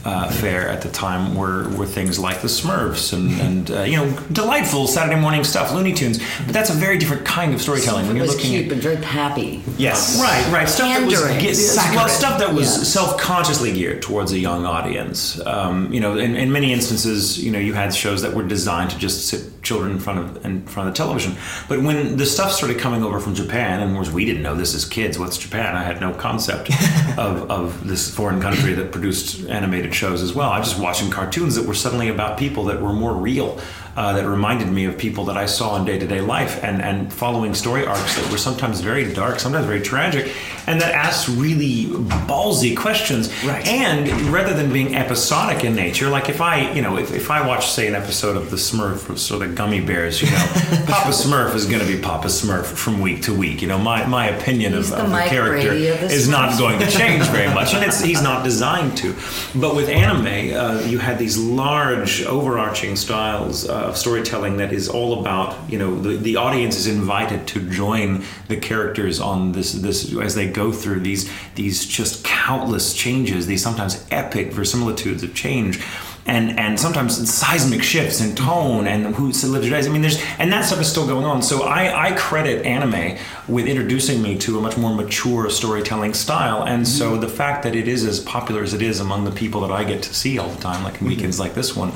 [0.05, 3.97] uh, fare at the time were, were things like the Smurfs and, and uh, you
[3.97, 6.19] know delightful Saturday morning stuff, Looney Tunes.
[6.45, 8.97] But that's a very different kind of storytelling when you're looking cute at but very
[8.97, 9.63] happy.
[9.77, 10.21] Yes.
[10.21, 10.69] Right, right.
[10.69, 12.83] Stuff that was well, stuff that was Yeah.
[12.83, 15.43] self-consciously geared towards a young audience.
[15.45, 18.91] Um, you know, in, in many instances, you know, you had shows that were designed
[18.91, 21.35] to just sit children in front of in front of the television.
[21.67, 24.75] But when the stuff started coming over from Japan, and course we didn't know this
[24.75, 25.17] as kids.
[25.17, 25.75] What's Japan?
[25.75, 26.69] I had no concept
[27.17, 30.49] of, of this foreign country that produced animated shows as well.
[30.49, 33.59] I was just watching cartoons that were suddenly about people that were more real.
[33.95, 37.53] Uh, that reminded me of people that I saw in day-to-day life, and, and following
[37.53, 40.33] story arcs that were sometimes very dark, sometimes very tragic,
[40.67, 41.85] and that asked really
[42.27, 43.31] ballsy questions.
[43.45, 43.65] Right.
[43.65, 47.47] And rather than being episodic in nature, like if I, you know, if, if I
[47.47, 50.37] watch, say, an episode of the Smurf or the Gummy Bears, you know,
[50.87, 53.61] Papa Smurf is going to be Papa Smurf from week to week.
[53.61, 56.57] You know, my, my opinion He's of, the of the character of the is not
[56.59, 59.15] going to change very much, and it's he's not designed to.
[59.55, 65.19] But with anime, uh, you had these large, overarching styles of storytelling that is all
[65.19, 70.13] about, you know, the, the audience is invited to join the characters on this this
[70.17, 75.83] as they go through these these just countless changes, these sometimes epic verisimilitudes of change.
[76.27, 79.85] And, and sometimes seismic shifts in tone and who lives your days.
[79.85, 81.43] I mean, there's and that stuff is still going on.
[81.43, 86.63] So I, I credit anime with introducing me to a much more mature storytelling style.
[86.65, 89.61] And so the fact that it is as popular as it is among the people
[89.61, 91.91] that I get to see all the time, like in weekends like this one,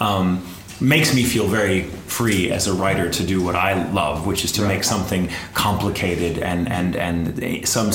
[0.00, 0.42] um,
[0.84, 4.52] makes me feel very free as a writer to do what I love, which is
[4.52, 7.90] to make something complicated and and and some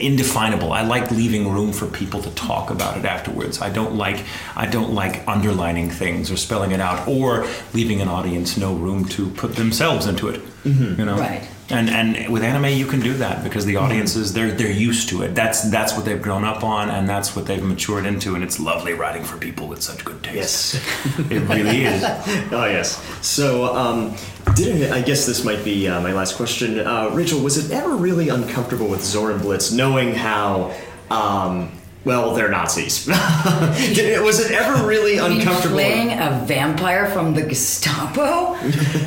[0.00, 0.72] indefinable.
[0.72, 3.60] I like leaving room for people to talk about it afterwards.
[3.60, 4.24] I don't like
[4.56, 9.04] I don't like underlining things or spelling it out or leaving an audience no room
[9.16, 10.40] to put themselves into it.
[10.64, 11.00] Mm-hmm.
[11.00, 11.46] You know, Right.
[11.70, 15.22] And and with anime you can do that because the audiences they're they're used to
[15.22, 15.34] it.
[15.34, 18.58] That's that's what they've grown up on and that's what they've matured into and it's
[18.58, 20.74] lovely writing for people with such good taste.
[20.74, 21.30] Yes.
[21.30, 22.02] It really is.
[22.52, 23.02] Oh yes.
[23.24, 24.14] So, um,
[24.54, 27.40] did I guess this might be uh, my last question, uh, Rachel?
[27.40, 30.74] Was it ever really uncomfortable with Zorin Blitz, knowing how?
[31.10, 31.70] Um,
[32.04, 33.06] well, they're Nazis.
[33.08, 35.76] Was it ever really uncomfortable?
[35.76, 38.52] playing a vampire from the Gestapo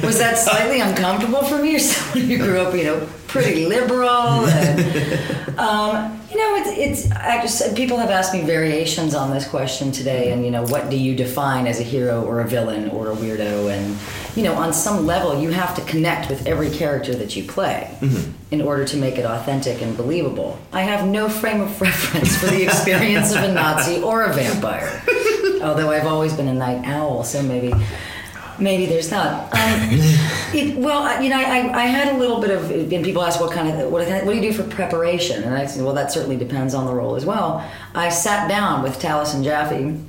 [0.05, 1.75] was that slightly uncomfortable for me?
[1.75, 4.79] Or someone who grew up, you know, pretty liberal, and
[5.59, 7.11] um, you know, it's it's.
[7.11, 10.89] I just people have asked me variations on this question today, and you know, what
[10.89, 13.73] do you define as a hero or a villain or a weirdo?
[13.73, 13.97] And
[14.37, 17.97] you know, on some level, you have to connect with every character that you play
[18.51, 20.59] in order to make it authentic and believable.
[20.71, 25.03] I have no frame of reference for the experience of a Nazi or a vampire.
[25.61, 27.73] Although I've always been a night owl, so maybe
[28.59, 29.53] maybe there's not.
[29.53, 29.79] Um,
[30.53, 33.51] it, well, you know, I, I had a little bit of, and people ask what
[33.51, 36.37] kind of what, what do you do for preparation, and I said, well, that certainly
[36.37, 37.69] depends on the role as well.
[37.95, 39.99] I sat down with Taliesin Jaffe,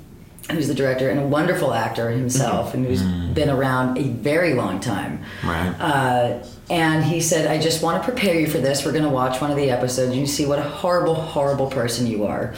[0.51, 4.81] who's the director and a wonderful actor himself, and who's been around a very long
[4.81, 5.25] time.
[5.43, 5.75] Right.
[5.79, 8.85] Uh, and he said, I just want to prepare you for this.
[8.85, 11.69] We're going to watch one of the episodes and you see what a horrible, horrible
[11.69, 12.55] person you are.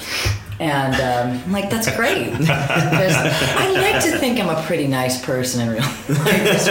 [0.58, 2.32] And um, I'm like, that's great.
[2.48, 5.80] I like to think I'm a pretty nice person in real
[6.24, 6.66] life.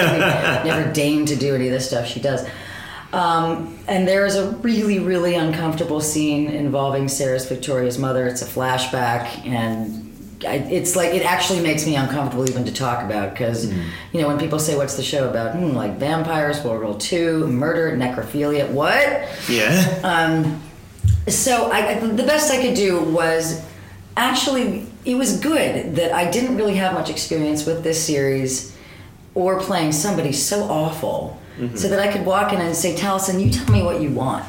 [0.66, 2.48] Never deigned to do any of this stuff she does.
[3.14, 8.28] Um, and there's a really, really uncomfortable scene involving Seras Victoria's mother.
[8.28, 10.02] It's a flashback, and
[10.46, 14.28] I, it's like it actually makes me uncomfortable even to talk about because you know
[14.28, 18.70] when people say what's the show about hmm, like vampires world war ii murder necrophilia
[18.72, 20.02] what yeah.
[20.04, 20.62] Um,
[21.30, 23.64] so I, I- the best i could do was
[24.18, 28.76] actually it was good that i didn't really have much experience with this series
[29.34, 31.40] or playing somebody so awful
[31.76, 34.46] so that i could walk in and say Taliesin, you tell me what you want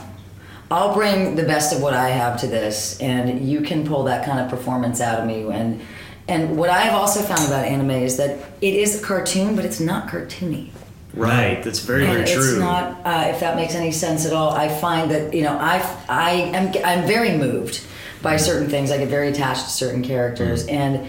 [0.71, 4.27] I'll bring the best of what I have to this, and you can pull that
[4.27, 5.47] kind of performance out of me.
[5.49, 5.81] And
[6.29, 9.79] and what I've also found about anime is that it is a cartoon, but it's
[9.79, 10.71] not cartoony.
[11.15, 11.63] Right.
[11.63, 12.51] That's very, and very true.
[12.51, 14.51] it's not, uh, if that makes any sense at all.
[14.51, 17.81] I find that you know I I am I'm very moved
[18.23, 18.91] by certain things.
[18.91, 20.73] I get very attached to certain characters, Mm.
[20.73, 21.07] and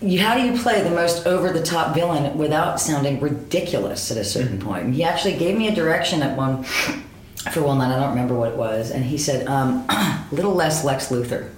[0.00, 4.16] you, how do you play the most over the top villain without sounding ridiculous at
[4.18, 4.84] a certain point?
[4.84, 7.94] And he actually gave me a direction at one for one night.
[7.94, 11.48] I don't remember what it was, and he said, um, "A little less Lex Luthor."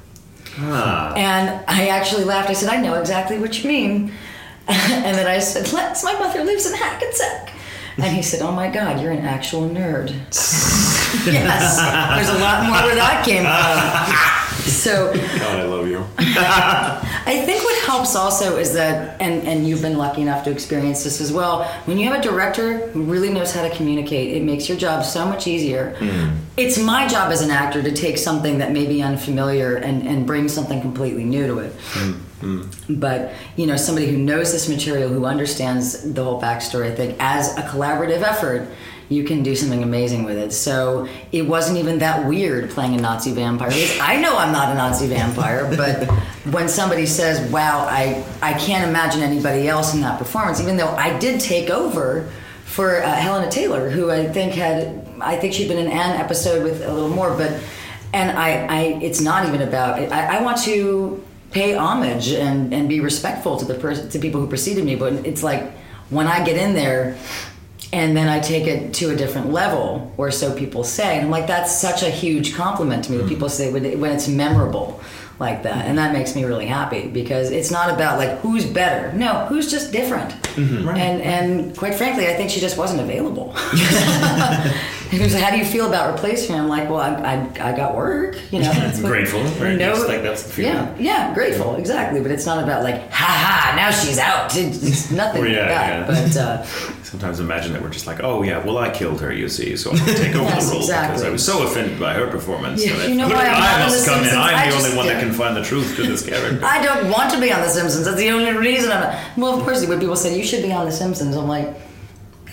[0.60, 1.12] Ah.
[1.14, 2.50] And I actually laughed.
[2.50, 4.12] I said, "I know exactly what you mean."
[4.68, 7.52] and then I said, "Lex, my mother lives in Hackensack."
[7.96, 10.10] And he said, "Oh my God, you're an actual nerd."
[11.26, 11.78] yes,
[12.14, 14.47] there's a lot more where that came from.
[14.58, 16.04] So God, I love you.
[16.18, 21.04] I think what helps also is that, and, and you've been lucky enough to experience
[21.04, 24.42] this as well, when you have a director who really knows how to communicate, it
[24.42, 25.94] makes your job so much easier.
[25.98, 26.36] Hmm.
[26.56, 30.26] It's my job as an actor to take something that may be unfamiliar and, and
[30.26, 31.72] bring something completely new to it.
[31.72, 32.94] Hmm, hmm.
[32.94, 37.16] But, you know, somebody who knows this material, who understands the whole backstory, I think
[37.20, 38.68] as a collaborative effort,
[39.08, 40.52] you can do something amazing with it.
[40.52, 43.70] So it wasn't even that weird playing a Nazi vampire.
[44.00, 46.04] I know I'm not a Nazi vampire, but
[46.52, 50.90] when somebody says, "Wow, I I can't imagine anybody else in that performance," even though
[50.90, 52.28] I did take over
[52.64, 56.62] for uh, Helena Taylor, who I think had I think she'd been in an episode
[56.62, 57.60] with a little more, but
[58.12, 62.90] and I, I it's not even about I, I want to pay homage and, and
[62.90, 65.72] be respectful to the person to people who preceded me, but it's like
[66.10, 67.16] when I get in there
[67.92, 71.16] and then I take it to a different level, or so people say.
[71.16, 74.28] And I'm like, that's such a huge compliment to me that people say when, it's
[74.28, 75.00] memorable
[75.38, 75.86] like that.
[75.86, 79.12] And that makes me really happy because it's not about like who's better.
[79.16, 80.34] No, who's just different.
[80.58, 83.54] And and quite frankly, I think she just wasn't available.
[85.10, 86.62] Was like, how do you feel about replacing her?
[86.62, 88.70] I'm like, well, I, I, I got work, you know.
[88.72, 89.76] that's what- Grateful, right?
[89.78, 90.74] No, Just like that's the feeling.
[90.74, 92.20] yeah, yeah, grateful, exactly.
[92.20, 94.54] But it's not about like, ha ha, now she's out.
[94.54, 96.10] It's, it's nothing Well, yeah, like that.
[96.10, 96.24] yeah.
[96.28, 96.66] But uh,
[97.08, 99.92] Sometimes imagine that we're just like, oh yeah, well I killed her, you see, so
[99.92, 101.22] I take over Yes, the role because.
[101.24, 102.84] I was so offended by her performance.
[102.84, 104.24] Yeah, you know I, why I'm I in must The come in.
[104.26, 104.44] Simpsons?
[104.46, 106.60] I'm I the only one that can find the truth to this character.
[106.64, 108.04] I don't want to be on The Simpsons.
[108.04, 109.40] That's the only reason I'm.
[109.40, 111.74] Well, of course, when people say you should be on The Simpsons, I'm like,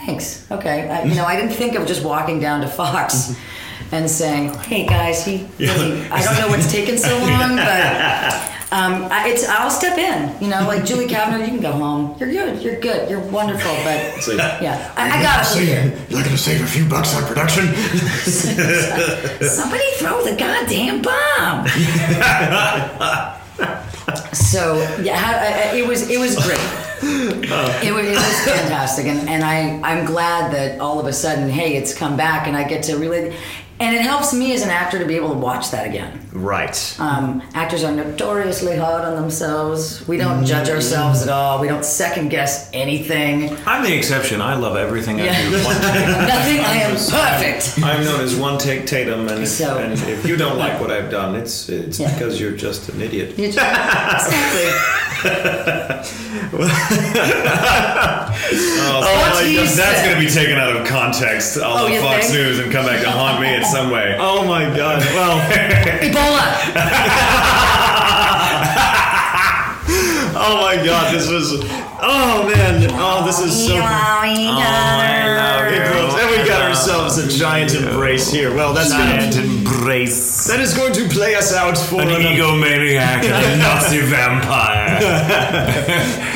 [0.06, 0.49] thanks.
[0.49, 3.36] Okay, I, you know, I didn't think of just walking down to Fox
[3.91, 9.07] and saying, "Hey guys, he, really, I don't know what's taken so long, but." Um,
[9.09, 12.13] I, it's I'll step in, you know, like Julie Kavner, You can go home.
[12.19, 12.61] You're good.
[12.61, 13.09] You're good.
[13.09, 13.71] You're wonderful.
[13.86, 15.97] But So- yeah, I, I got it here.
[16.09, 17.67] You're not gonna save a few bucks on production.
[19.47, 21.67] Somebody throw the goddamn bomb.
[24.34, 26.59] so yeah, how- I- I- it was it was great.
[27.07, 31.47] It was, it was fantastic, and, and I I'm glad that all of a sudden,
[31.49, 33.36] hey, it's come back, and I get to really,
[33.80, 36.21] and it helps me as an actor to be able to watch that again.
[36.32, 36.95] right.
[36.99, 40.05] Um, actors are notoriously hard on themselves.
[40.07, 41.59] We don't judge ourselves at all.
[41.61, 43.55] We don't second guess anything.
[43.65, 44.41] I'm the exception.
[44.41, 45.49] I love everything I Yeah.
[45.49, 45.63] do.
[45.63, 46.07] One take.
[46.07, 46.59] Nothing.
[46.59, 47.80] I am perfect.
[47.84, 50.91] I'm known as one take Tatum, and if, So- and if you don't like what
[50.91, 52.13] I've done, it's it's Yeah.
[52.13, 53.36] because you're just an idiot.
[53.38, 54.71] Just- exactly.
[58.88, 61.99] Oh, What my he that's going to be taken out of context, all Oh, of
[62.01, 62.38] Fox think?
[62.39, 64.16] News, and come back to haunt me some way.
[64.20, 65.01] Oh my god.
[65.01, 65.39] Well,
[66.01, 67.72] Ebola.
[70.48, 71.54] oh my god, this was.
[72.02, 72.88] Oh man.
[72.93, 73.76] Oh, this is so.
[76.18, 78.54] And we got ourselves a giant embrace here.
[78.56, 80.46] Well, that's Giant gonna, embrace.
[80.48, 84.86] that is going to play us out for An another- egomaniac and a Nazi vampire.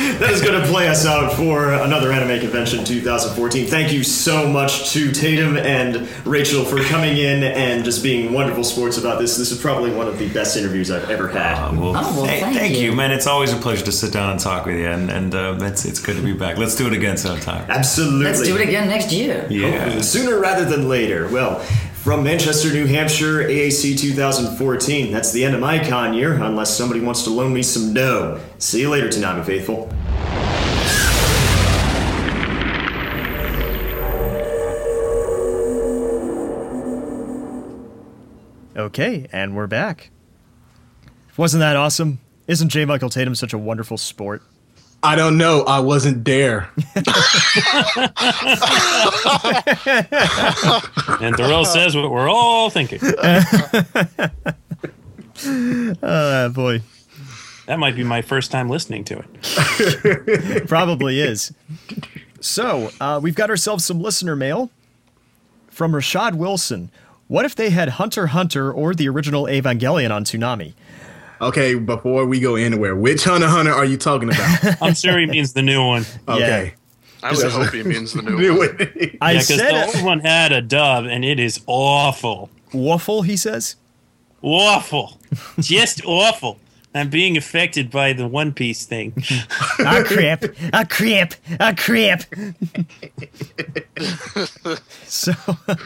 [0.20, 3.66] That is going to play us out for another Anime Convention 2014.
[3.68, 8.62] Thank you so much to Tatum and Rachel for coming in and just being wonderful
[8.62, 9.38] sports about this.
[9.38, 11.54] This is probably one of the best interviews I've ever had.
[11.54, 12.90] Uh, well, Oh, well, th- thank thank you.
[12.90, 12.92] you.
[12.92, 13.12] man.
[13.12, 15.84] It's always a pleasure to sit down and talk with you, and, and uh, it's
[15.84, 16.56] it's good to be back.
[16.56, 17.64] Let's do it again sometime.
[17.68, 18.24] Absolutely.
[18.24, 19.46] Let's do it again next year.
[19.50, 20.00] Yeah.
[20.00, 21.28] Sooner rather than later.
[21.28, 21.60] Well,
[22.02, 25.12] from Manchester, New Hampshire, AAC 2014.
[25.12, 28.40] That's the end of my con year, unless somebody wants to loan me some dough.
[28.58, 29.92] See you later, Toonami Faithful.
[38.76, 40.10] Okay, and we're back.
[41.36, 42.20] Wasn't that awesome?
[42.50, 42.84] Isn't J.
[42.84, 44.42] Michael Tatum such a wonderful sport?
[45.04, 45.62] I don't know.
[45.62, 46.68] I wasn't there.
[51.20, 52.98] And Darrell says what we're all thinking.
[56.02, 56.82] Uh, boy,
[57.66, 60.66] That might be my first time listening to it.
[60.68, 61.52] probably is.
[62.40, 64.70] So, uh, we've got ourselves some listener mail
[65.68, 66.90] from Rashad Wilson.
[67.28, 70.74] What if they had Hunter Hunter or the original Evangelion on Toonami?
[71.40, 74.76] Okay, before we go anywhere, which Hunter Hunter are you talking about?
[74.82, 76.04] I'm sure he means the new one.
[76.28, 76.74] Okay.
[77.22, 78.76] I would hope he means the new Knew one.
[78.78, 79.18] it.
[79.20, 82.48] I Yeah, because said the old one had a dub, and it is awful.
[82.72, 83.76] waffle, he says.
[84.42, 85.18] Awful.
[85.58, 86.58] Just awful.
[86.92, 89.14] I'm being affected by the One Piece thing.
[89.78, 90.44] ah, crap.
[90.72, 91.34] Ah, crap.
[91.60, 92.24] Ah, crap.
[95.04, 95.32] so,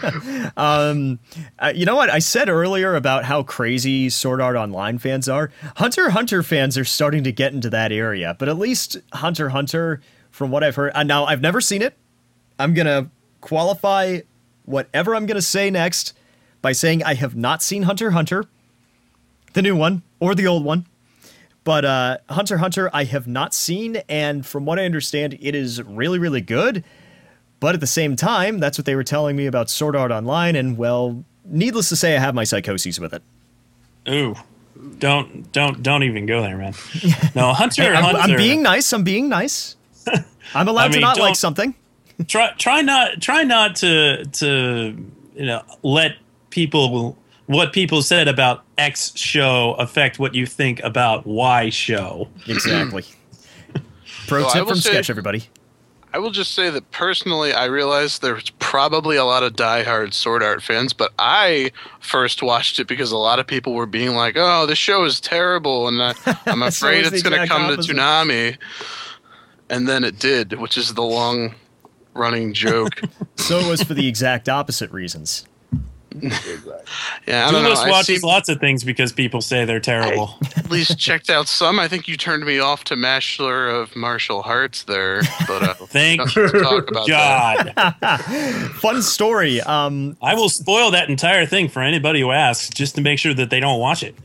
[0.57, 1.19] um,
[1.59, 2.09] uh, you know what?
[2.09, 5.51] I said earlier about how crazy Sword Art Online fans are.
[5.77, 10.01] Hunter Hunter fans are starting to get into that area, but at least Hunter Hunter,
[10.31, 11.95] from what I've heard, uh, now I've never seen it.
[12.59, 13.11] I'm going to
[13.43, 14.21] qualify
[14.65, 16.15] whatever I'm going to say next
[16.63, 18.47] by saying I have not seen Hunter Hunter,
[19.53, 20.87] the new one or the old one.
[21.65, 25.83] But uh, Hunter Hunter, I have not seen, and from what I understand, it is
[25.83, 26.85] really, really good.
[27.59, 30.57] But at the same time, that's what they were telling me about Sword Art Online,
[30.57, 33.23] and well, needless to say, I have my psychoses with it.
[34.07, 34.35] Ooh,
[34.99, 36.75] don't don't don't even go there, man.
[37.35, 38.33] No, Hunter Hey, I'm, Hunter.
[38.33, 38.93] I'm being nice.
[38.93, 39.77] I'm being nice.
[40.55, 41.75] I'm allowed I mean, to not like something.
[42.29, 46.17] try try not try not to to you know let
[46.51, 47.17] people
[47.47, 52.29] what people said about X show affect what you think about Y show.
[52.47, 53.03] Exactly.
[53.03, 53.79] Hmm.
[54.29, 55.45] Pro Well, I tip from say- Sketch, everybody.
[56.13, 60.45] I will just say that personally, I realize there's probably a lot of diehard Sword
[60.45, 64.37] Art fans, but I first watched it because a lot of people were being like,
[64.39, 67.49] "Oh, this show is terrible," and I, uh, I'm afraid is the it's going to
[67.49, 67.89] come opposite.
[67.89, 68.57] to Toonami.
[69.69, 71.57] And then it did, which is the long
[72.15, 73.01] running joke.
[73.37, 75.45] So it was for the exact opposite reasons.
[76.23, 77.63] Yeah, I don't know.
[77.63, 80.37] Duelist I watches seem- lots of things because people say they're terrible.
[80.57, 81.79] at least checked out some.
[81.79, 86.21] I think you turned me off to Master of Martial Hearts there, but uh, Thank
[86.21, 87.75] nothing to talk about that.
[87.77, 88.71] God.
[88.77, 89.61] Fun story.
[89.63, 93.35] Um, I will spoil that entire thing for anybody who asks just to make sure
[93.35, 94.17] that they don't watch it.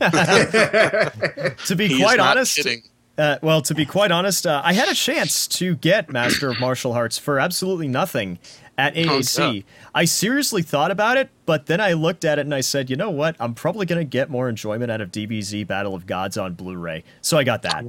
[1.66, 2.82] to be He's quite not honest, kidding.
[3.20, 6.58] Uh, well, to be quite honest, uh, I had a chance to get Master of
[6.58, 8.38] Martial Hearts for absolutely nothing
[8.78, 9.56] at AAC.
[9.56, 9.62] yeah.
[9.94, 12.96] I seriously thought about it, but then I looked at it and I said, you
[12.96, 13.36] know what?
[13.38, 16.76] I'm probably going to get more enjoyment out of DBZ Battle of Gods on Blu
[16.76, 17.04] ray.
[17.20, 17.84] So I got that.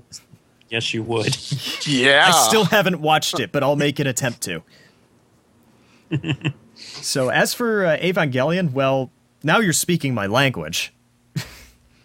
[0.67, 1.37] Yes, you would.
[1.87, 2.25] Yeah.
[2.27, 4.63] I still haven't watched it, but I'll make an attempt to.
[6.75, 9.11] so as for uh, Evangelion, well,
[9.43, 10.93] now you're speaking my language.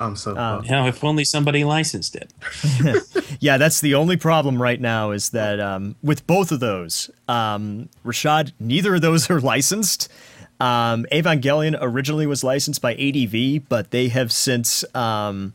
[0.01, 0.31] I'm so.
[0.65, 2.33] You know, if only somebody licensed it.
[3.41, 7.89] Yeah, that's the only problem right now is that um, with both of those, um,
[8.05, 10.11] Rashad, neither of those are licensed.
[10.59, 15.53] Um, Evangelion originally was licensed by ADV, but they have since um,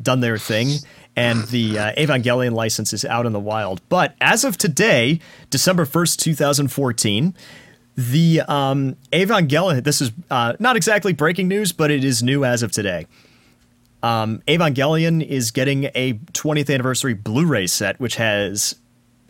[0.00, 0.74] done their thing,
[1.16, 3.80] and the uh, Evangelion license is out in the wild.
[3.88, 7.34] But as of today, December 1st, 2014,
[7.96, 12.62] the um, Evangelion, this is uh, not exactly breaking news, but it is new as
[12.62, 13.06] of today.
[14.02, 18.76] Evangelion is getting a 20th anniversary Blu-ray set, which has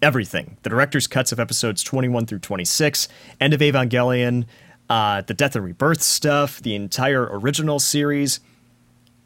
[0.01, 3.09] everything: the director's cuts of episodes 21 through 26,
[3.41, 4.47] End of Evangelion,
[4.89, 8.41] uh, the Death and Rebirth stuff, the entire original series,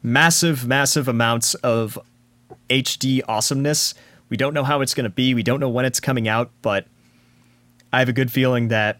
[0.03, 1.99] massive, massive amounts of
[2.69, 3.95] HD awesomeness.
[4.29, 5.35] We don't know how it's going to be.
[5.35, 6.87] We don't know when it's coming out, but
[7.93, 8.99] I have a good feeling that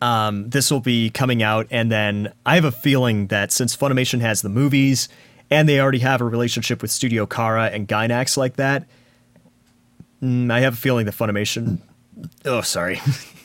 [0.00, 4.20] um, this will be coming out, and then I have a feeling that since Funimation
[4.20, 5.08] has the movies
[5.50, 8.86] and they already have a relationship with Studio Khara and Gainax like that,
[10.22, 11.78] mm, I have a feeling that Funimation.
[12.44, 13.00] Oh, sorry.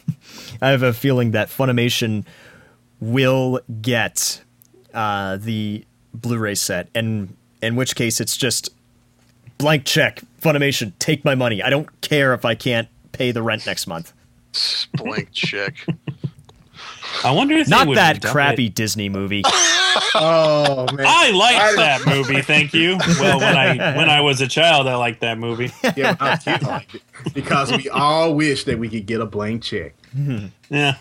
[0.61, 2.25] I have a feeling that Funimation
[2.99, 4.41] will get
[4.93, 8.69] uh, the Blu-ray set, and in which case it's just
[9.57, 10.21] blank check.
[10.41, 11.63] Funimation, take my money.
[11.63, 14.13] I don't care if I can't pay the rent next month.
[14.93, 15.85] Blank check.
[17.23, 18.75] I wonder if they Not that crappy it.
[18.75, 19.43] Disney movie.
[20.15, 21.05] oh man.
[21.07, 22.41] I liked that movie.
[22.41, 22.97] Thank you.
[23.19, 25.71] Well, when I when I was a child, I liked that movie.
[25.95, 27.01] Yeah, when I was kid, I liked it.
[27.33, 30.47] because we all wish that we could get a blank check mm-hmm.
[30.69, 30.95] Yeah,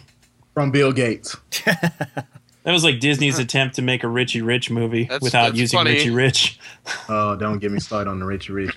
[0.55, 1.37] from Bill Gates.
[1.65, 2.27] that
[2.67, 5.93] was like Disney's attempt to make a Richie Rich movie That's- without that's using funny.
[5.93, 6.59] Richie Rich.
[7.09, 8.75] Oh, don't get me started on the Richie Rich.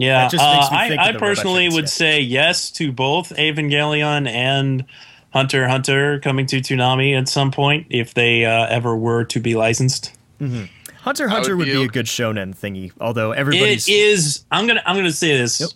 [0.00, 1.98] Yeah, That just uh, me I, think I of the personally would sketch.
[1.98, 4.84] say yes to both Evangelion and
[5.32, 9.54] Hunter Hunter coming to Toonami at some point if they uh, ever were to be
[9.54, 10.12] licensed.
[10.40, 14.44] Hunter x Hunter would would be be a good shonen thingy, although everybody's It is.
[14.50, 14.82] I'm gonna.
[14.86, 15.60] I'm gonna say this.
[15.60, 15.70] Yep.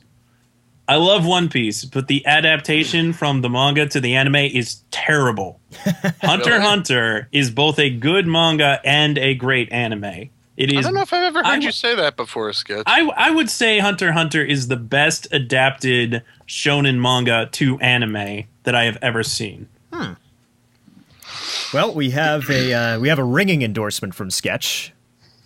[0.86, 5.58] I love One Piece, but the adaptation from the manga to the anime is terrible.
[6.22, 6.62] Hunter Really?
[6.62, 10.28] Hunter is both a good manga and a great anime.
[10.56, 12.84] It I don't know if I've ever I heard you say that before, Sketch.
[12.86, 18.74] I, I would say Hunter Hunter is the best adapted shonen manga to anime that
[18.74, 19.68] I have ever seen.
[19.92, 20.12] Hmm.
[21.72, 24.92] well, we have a uh, we have a ringing endorsement from Sketch.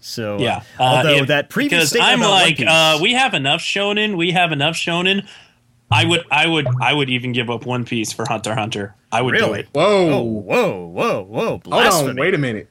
[0.00, 0.56] So uh, Yeah.
[0.78, 3.34] Uh, although if- that previous because statement I'm about One like, Piece- uh, we have
[3.34, 4.16] enough shonen.
[4.16, 5.26] We have enough shonen.
[5.90, 8.94] I would, I would, I would even give up One Piece for Hunter Hunter.
[9.10, 9.60] I would do Really?
[9.60, 9.68] it.
[9.72, 10.10] Whoa.
[10.10, 12.10] oh whoa whoa whoa Hold blasphemy!
[12.10, 12.16] on.
[12.16, 12.68] Wait a minute.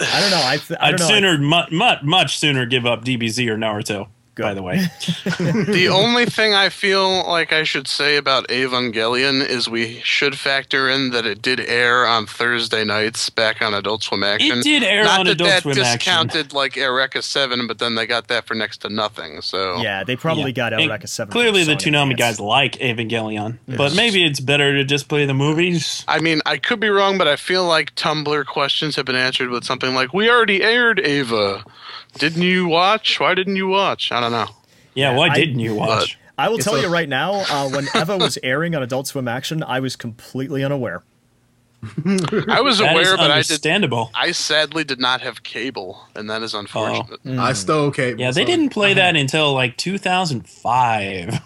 [0.00, 0.42] I don't know.
[0.44, 1.14] I, th- I I'd don't know.
[1.14, 4.08] sooner, much, much, much sooner give up DBZ or Naruto.
[4.36, 4.76] By the way,
[5.38, 10.88] the only thing I feel like I should say about Evangelion is we should factor
[10.88, 14.58] in that it did air on Thursday nights back on Adult Swim Action.
[14.58, 15.94] it did air Not on that Adult that Swim Action.
[15.98, 19.40] discounted like Eureka Seven, but then they got that for next to nothing.
[19.40, 21.32] So yeah, they probably got And Eureka 7.
[21.32, 25.24] Clearly, the song and Toonami guys like Evangelion, but maybe it's better to just play
[25.26, 26.04] the movies.
[26.06, 29.48] I mean, I could be wrong, but I feel like Tumblr questions have been answered
[29.50, 31.64] with something like, "We already aired Eva.
[32.18, 33.18] Didn't you watch?
[33.20, 34.10] Why didn't you watch?
[34.12, 34.48] I don't know."
[34.94, 36.18] Yeah, why I- didn't you watch?
[36.38, 39.26] I will tell a- you right now, uh, when Eva was airing on Adult Swim
[39.26, 41.02] Action, I was completely unaware.
[41.82, 43.50] I was That is aware, but I did.
[43.50, 44.10] understandable.
[44.14, 47.20] I sadly did not have cable, and that is unfortunate.
[47.38, 48.20] I stole cable.
[48.20, 51.40] Yeah, they so- didn't play that until like 2005.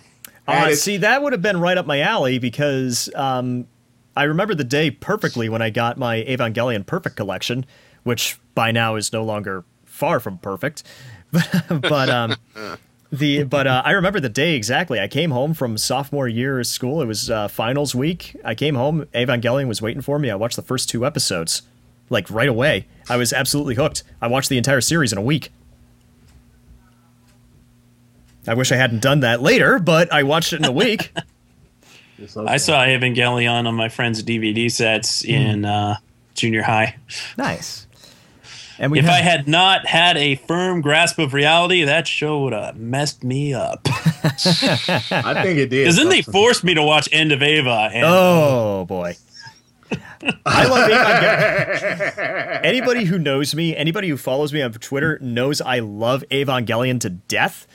[0.48, 3.66] Uh, see, that would have been right up my alley because um,
[4.16, 7.64] I remember the day perfectly when I got my Evangelion Perfect collection,
[8.02, 9.64] which by now is no longer
[10.00, 10.82] far from perfect.
[11.68, 12.34] but um,
[13.12, 14.98] the but uh, I remember the day exactly.
[14.98, 17.00] I came home from sophomore year of school.
[17.02, 18.34] It was uh, finals week.
[18.44, 19.04] I came home.
[19.14, 20.30] Evangelion was waiting for me.
[20.30, 21.62] I watched the first two episodes,
[22.08, 22.86] like right away.
[23.08, 24.02] I was absolutely hooked.
[24.20, 25.50] I watched the entire series in a week.
[28.48, 31.12] I wish I hadn't done that later, but I watched it in a week.
[32.46, 35.30] I saw Evangelion on my friend's DVD sets Hmm.
[35.30, 35.96] in uh,
[36.34, 36.96] junior high.
[37.38, 37.86] Nice.
[38.80, 42.44] And we If have, I had not had a firm grasp of reality, that show
[42.44, 43.80] would have messed me up.
[43.86, 45.82] I think it did.
[45.84, 46.40] Because then they something.
[46.40, 47.90] forced me to watch End of Eva.
[47.92, 49.16] And oh boy,
[50.46, 52.60] I love Evangelion.
[52.64, 57.10] anybody who knows me, anybody who follows me on Twitter knows I love Evangelion to
[57.10, 57.66] death.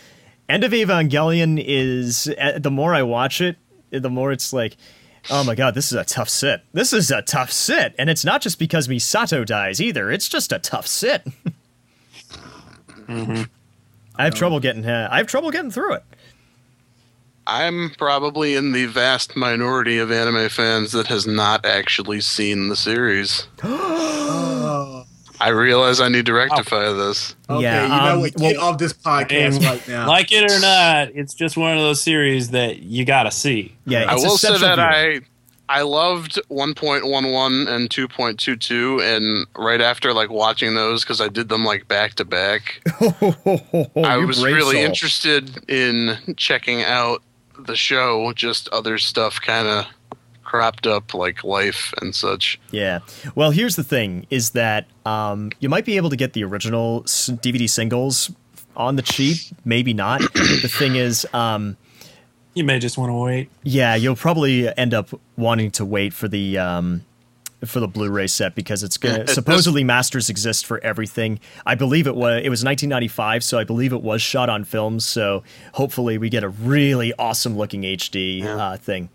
[0.50, 3.58] End of Evangelion is uh, the more I watch it,
[3.92, 4.76] the more it's like,
[5.30, 6.62] oh my god, this is a tough sit.
[6.74, 10.12] This is a tough sit, and it's not just because Misato dies either.
[10.12, 11.24] It's just a tough sit.
[13.08, 14.86] I have trouble getting.
[14.86, 16.04] Uh, I have trouble getting through it.
[17.48, 22.76] I'm probably in the vast minority of anime fans that has not actually seen the
[22.76, 23.48] series.
[25.42, 27.36] I realize I need to rectify this.
[27.50, 28.36] Okay, Yeah, you know um, what?
[28.36, 30.08] Get well- off this podcast right now.
[30.08, 33.76] like it or not, it's just one of those series that you gotta see.
[33.86, 34.80] Yeah, I will say that viewing.
[34.80, 41.50] I I loved 1.11 and 2.22 and right after like watching those cuz I did
[41.50, 42.82] them like back to back.
[44.04, 44.86] I was really soul.
[44.86, 47.24] interested in checking out
[47.58, 49.86] the show, just other stuff kind of
[50.56, 52.60] cropped up like life and such.
[52.72, 53.00] Yeah.
[53.36, 57.04] Well, here's the thing: is that um, you might be able to get the original
[57.04, 58.32] DVD singles
[58.76, 59.38] on the cheap.
[59.64, 60.22] Maybe not.
[60.34, 61.78] the thing is, um,
[62.54, 63.50] You may just want to wait.
[63.64, 67.04] yeah, you'll probably end up wanting to wait for the um,
[67.66, 71.40] for the Blu-ray set because it's gonna At this- supposedly masters exist for everything.
[71.66, 75.00] I believe it was it was 1995, so I believe it was shot on film.
[75.00, 79.10] So hopefully we get a really awesome looking HD uh, thing.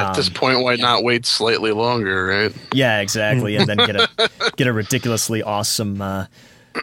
[0.00, 2.52] At this point, why not wait slightly longer, right?
[2.72, 4.08] Yeah, exactly, and then get a
[4.56, 6.26] get a ridiculously awesome uh,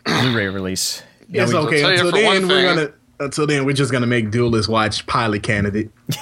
[0.05, 1.03] Blu-ray release.
[1.29, 1.83] Now it's okay.
[1.83, 2.93] Until for one then, we're gonna.
[3.19, 5.91] Until then, we're just gonna make duelists watch Pilot Candidate.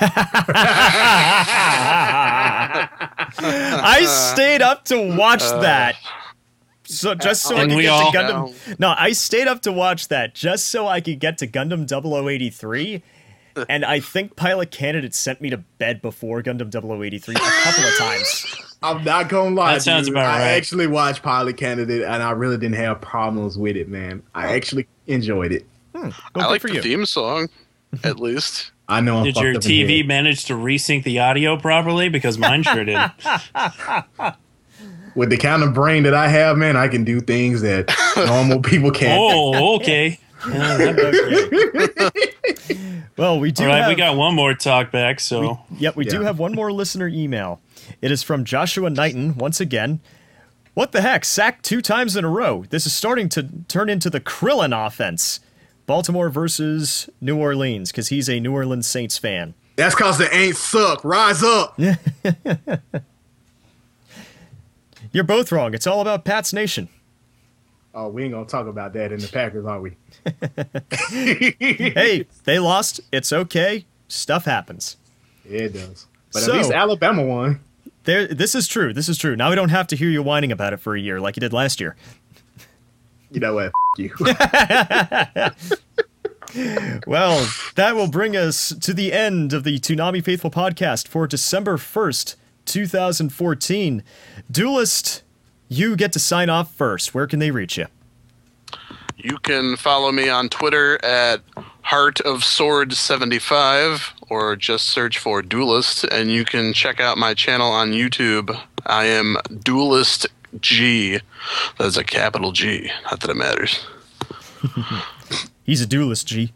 [3.41, 5.95] I stayed up to watch that.
[6.83, 8.79] So just so I could we get all- to Gundam.
[8.79, 13.03] No, I stayed up to watch that just so I could get to Gundam 0083.
[13.69, 17.97] And I think Pilot Candidate sent me to bed before Gundam 0083 a couple of
[17.97, 18.45] times.
[18.81, 19.73] I'm not gonna lie.
[19.73, 20.15] That sounds dude.
[20.15, 20.47] about I right.
[20.51, 24.23] actually watched Pilot Candidate, and I really didn't have problems with it, man.
[24.33, 25.65] I actually enjoyed it.
[25.93, 26.09] Hmm.
[26.09, 26.81] Well, I good like for the you.
[26.81, 27.49] theme song,
[28.03, 28.71] at least.
[28.87, 29.17] I know.
[29.17, 30.07] I'm Did your up the TV head.
[30.07, 32.09] manage to resync the audio properly?
[32.09, 32.97] Because mine sure did.
[35.15, 38.61] with the kind of brain that I have, man, I can do things that normal
[38.61, 39.19] people can't.
[39.21, 40.19] Oh, okay.
[40.47, 42.09] Yeah, that-
[43.19, 45.19] Well, we do all right, have, we got one more talk back.
[45.19, 47.59] So Yep, we do have one more listener email.
[48.01, 49.99] It is from Joshua Knighton once again.
[50.73, 51.25] What the heck?
[51.25, 52.63] Sacked two times in a row.
[52.69, 55.41] This is starting to turn into the Krillin offense.
[55.85, 59.55] Baltimore versus New Orleans, because he's a New Orleans Saints fan.
[59.75, 61.03] That's cause the ain't suck.
[61.03, 61.79] Rise up.
[65.11, 65.73] You're both wrong.
[65.73, 66.89] It's all about Pat's Nation.
[68.01, 69.97] Oh, we ain't gonna talk about that in the Packers, are we?
[71.09, 73.01] Hey, they lost.
[73.11, 73.85] It's okay.
[74.07, 74.95] Stuff happens.
[75.43, 76.07] Yeah, it does.
[76.31, 77.59] But So- at least Alabama won.
[78.05, 78.93] There, this is true.
[78.93, 79.35] This is true.
[79.35, 81.41] Now we don't have to hear you whining about it for a year like you
[81.41, 81.97] did last year.
[83.31, 83.65] You know what?
[83.65, 84.15] F- you.
[87.05, 91.77] Well, that will bring us to the end of the Toonami Faithful podcast for December
[91.77, 92.35] 1st,
[92.65, 94.03] 2014.
[94.49, 95.21] Duelist,
[95.69, 97.13] you get to sign off first.
[97.13, 97.85] Where can they reach you?
[99.15, 101.41] You can follow me on Twitter at
[101.81, 107.33] Heart of Sword 75 or just search for Duelist and you can check out my
[107.33, 108.57] channel on YouTube.
[108.85, 110.27] I am Duelist
[110.59, 111.19] G.
[111.77, 112.89] That's a capital G.
[113.05, 113.85] Not that it matters.
[115.63, 116.51] He's a duelist, G.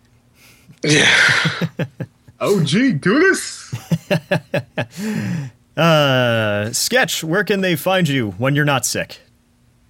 [0.84, 1.08] Yeah.
[2.40, 3.74] OG, do this.
[5.76, 9.20] Uh, Sketch, where can they find you when you're not sick?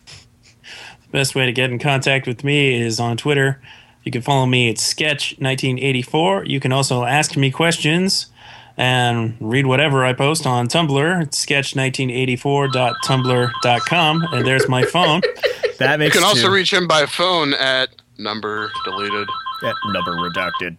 [0.05, 3.61] The best way to get in contact with me is on Twitter.
[4.03, 6.47] You can follow me at Sketch1984.
[6.47, 8.27] You can also ask me questions
[8.75, 11.21] and read whatever I post on Tumblr.
[11.21, 14.23] It's sketch1984.tumblr.com.
[14.33, 15.21] And there's my phone.
[15.79, 16.53] That You makes can also two.
[16.53, 17.89] reach him by phone at
[18.19, 19.27] number deleted.
[19.63, 20.77] that number redacted.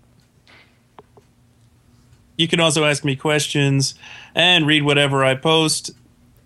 [2.39, 3.97] You can also ask me questions
[4.35, 5.91] and read whatever I post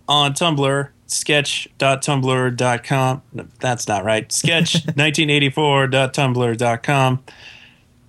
[0.06, 3.22] on Tumblr, sketch.tumblr.com.
[3.32, 4.28] No, that's not right.
[4.28, 7.24] Sketch1984.tumblr.com.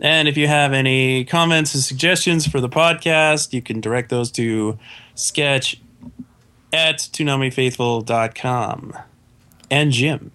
[0.01, 4.31] And if you have any comments and suggestions for the podcast, you can direct those
[4.31, 4.79] to
[5.13, 5.75] sketch
[6.71, 8.93] at toonamifaithful.com.
[9.69, 10.31] And Jim.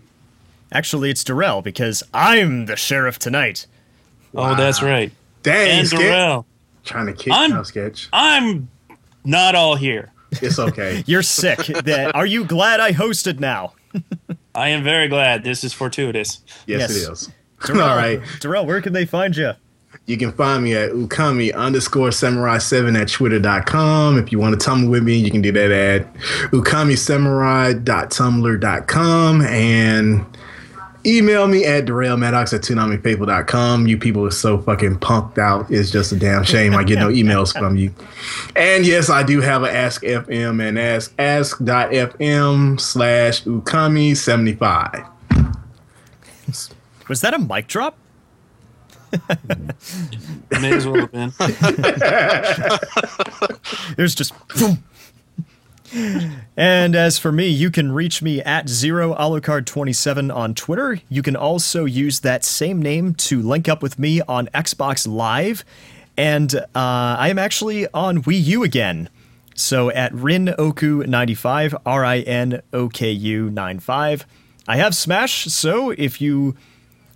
[0.71, 3.67] Actually, it's Darrell because I'm the sheriff tonight.
[4.35, 5.11] Oh, that's right.
[5.43, 5.89] Dang, And.
[5.89, 6.45] Darrell.
[6.85, 8.11] Trying to kick I'm- now, sketch.
[8.13, 8.69] I'm
[9.25, 10.13] not all here.
[10.33, 11.03] It's okay.
[11.07, 11.59] You're sick.
[11.67, 13.73] That- Are you glad I hosted now?
[14.55, 16.41] I am very glad this is fortuitous.
[16.67, 16.91] Yes, Yes.
[16.91, 17.31] it is.
[17.67, 18.21] Darrell, All right.
[18.41, 19.53] Darrell, where can they find you?
[20.07, 24.19] You can find me at ukami underscore samurai 7 at twitter.com.
[24.19, 26.13] If you want to tumble with me, you can do that at
[26.51, 30.34] ukamisamurai.tumblr.com and
[31.07, 33.87] email me at darrellmaddox at toonamifaithful.com.
[33.87, 35.71] You people are so fucking punked out.
[35.71, 37.93] It's just a damn shame I get no emails from you.
[38.57, 45.11] And yes, I do have an Ask FM and ask ask.fm slash ukami75.
[47.09, 47.97] Was that a mic drop?
[50.61, 51.33] May as well have been.
[53.97, 54.33] There's just.
[54.59, 54.83] boom.
[56.57, 61.01] And as for me, you can reach me at zero alucard27 on Twitter.
[61.09, 65.65] You can also use that same name to link up with me on Xbox Live.
[66.17, 69.09] And uh, I am actually on Wii U again.
[69.55, 74.27] So at Rinoku95, R I N O K U 95.
[74.67, 76.57] I have Smash, so if you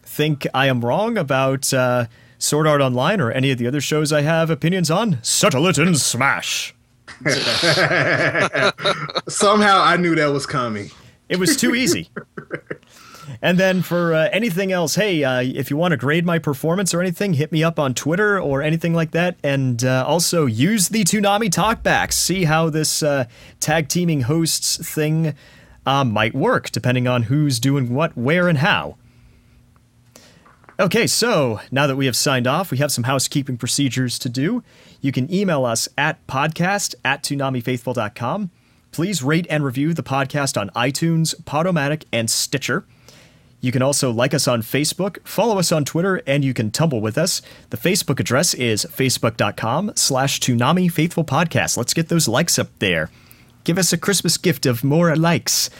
[0.02, 2.06] think I am wrong about uh,
[2.38, 5.78] Sword Art Online or any of the other shows I have opinions on, settle it
[5.78, 6.74] in Smash.
[9.28, 10.90] Somehow I knew that was coming.
[11.28, 12.10] It was too easy.
[13.42, 16.94] And then for uh, anything else, hey, uh, if you want to grade my performance
[16.94, 19.36] or anything, hit me up on Twitter or anything like that.
[19.42, 22.14] And uh, also use the Toonami Talkbacks.
[22.14, 23.26] See how this uh,
[23.60, 25.34] tag teaming hosts thing
[25.86, 28.96] uh, might work, depending on who's doing what, where, and how.
[30.80, 34.62] Okay, so now that we have signed off, we have some housekeeping procedures to do.
[35.00, 38.50] You can email us at podcast at ToonamiFaithful.com.
[38.90, 42.84] Please rate and review the podcast on iTunes, Podomatic, and Stitcher.
[43.60, 47.00] You can also like us on Facebook, follow us on Twitter, and you can tumble
[47.00, 47.42] with us.
[47.70, 51.76] The Facebook address is facebook.com slash Toonami Faithful Podcast.
[51.76, 53.10] Let's get those likes up there.
[53.64, 55.70] Give us a Christmas gift of more likes.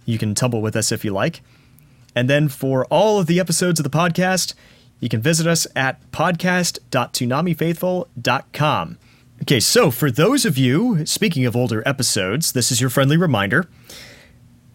[0.06, 1.42] You can tumble with us if you like.
[2.14, 4.54] And then for all of the episodes of the podcast,
[5.00, 8.98] you can visit us at podcast.toonamifaithful.com.
[9.42, 13.68] Okay, so for those of you, speaking of older episodes, this is your friendly reminder.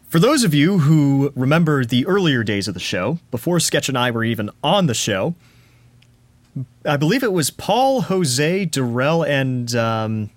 [0.08, 3.98] For those of you who remember the earlier days of the show, before Sketch and
[3.98, 5.34] I were even on the show,
[6.86, 10.30] I believe it was Paul, Jose, Durrell, and um,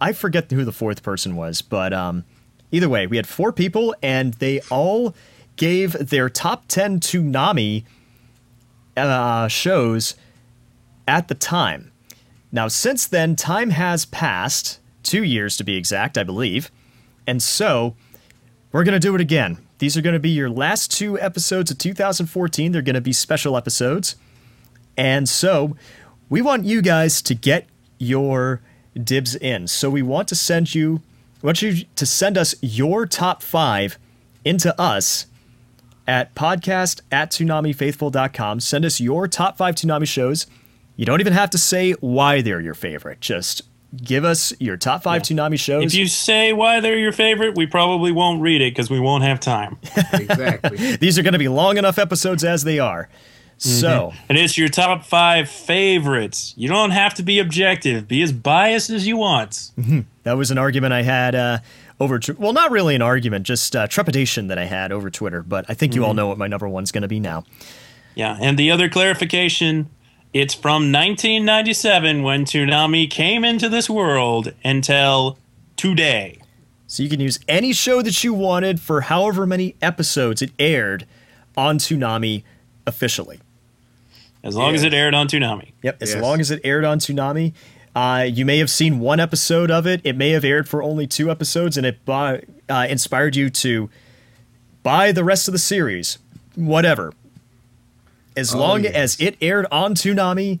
[0.00, 2.24] I forget who the fourth person was, but um,
[2.72, 5.14] either way, we had four people, and they all
[5.56, 7.84] gave their top 10 Toonami
[8.96, 10.16] uh, shows
[11.06, 11.92] at the time.
[12.50, 16.70] Now, since then, time has passed, two years to be exact, I believe,
[17.26, 17.94] and so
[18.72, 19.58] we're going to do it again.
[19.78, 22.72] These are going to be your last two episodes of 2014.
[22.72, 24.16] They're going to be special episodes.
[24.96, 25.76] And so
[26.28, 27.66] we want you guys to get
[27.98, 28.60] your
[28.94, 29.68] dibs in.
[29.68, 31.02] So we want to send you,
[31.42, 33.98] we want you to send us your top five
[34.44, 35.26] into us
[36.06, 38.60] at podcast at toonamifaithful.com.
[38.60, 40.46] Send us your top five Toonami shows.
[40.96, 43.20] You don't even have to say why they're your favorite.
[43.20, 43.62] Just
[43.96, 45.84] give us your top five Toonami shows.
[45.84, 49.24] If you say why they're your favorite, we probably won't read it because we won't
[49.24, 49.78] have time.
[50.12, 50.96] Exactly.
[50.96, 53.08] These are going to be long enough episodes as they are.
[53.62, 56.52] So, And it's your top five favorites.
[56.56, 58.08] You don't have to be objective.
[58.08, 59.70] Be as biased as you want.
[60.24, 61.58] that was an argument I had uh,
[62.00, 65.42] over, tw- well, not really an argument, just uh, trepidation that I had over Twitter.
[65.42, 67.44] But I think you all know what my number one's going to be now.
[68.14, 69.88] Yeah, and the other clarification,
[70.32, 75.38] it's from 1997 when Toonami came into this world until
[75.76, 76.38] today.
[76.88, 81.06] So you can use any show that you wanted for however many episodes it aired
[81.56, 82.42] on Toonami
[82.86, 83.40] officially.
[84.44, 85.72] As long as it aired on Toonami.
[85.82, 86.22] Yep, as Yes.
[86.22, 87.52] long as it aired on Toonami.
[87.94, 90.00] Uh, you may have seen one episode of it.
[90.02, 93.90] It may have aired for only two episodes, and it buy, uh, inspired you to
[94.82, 96.18] buy the rest of the series.
[96.54, 97.12] Whatever.
[98.36, 98.94] As long yes.
[98.94, 100.58] as it aired on Toonami,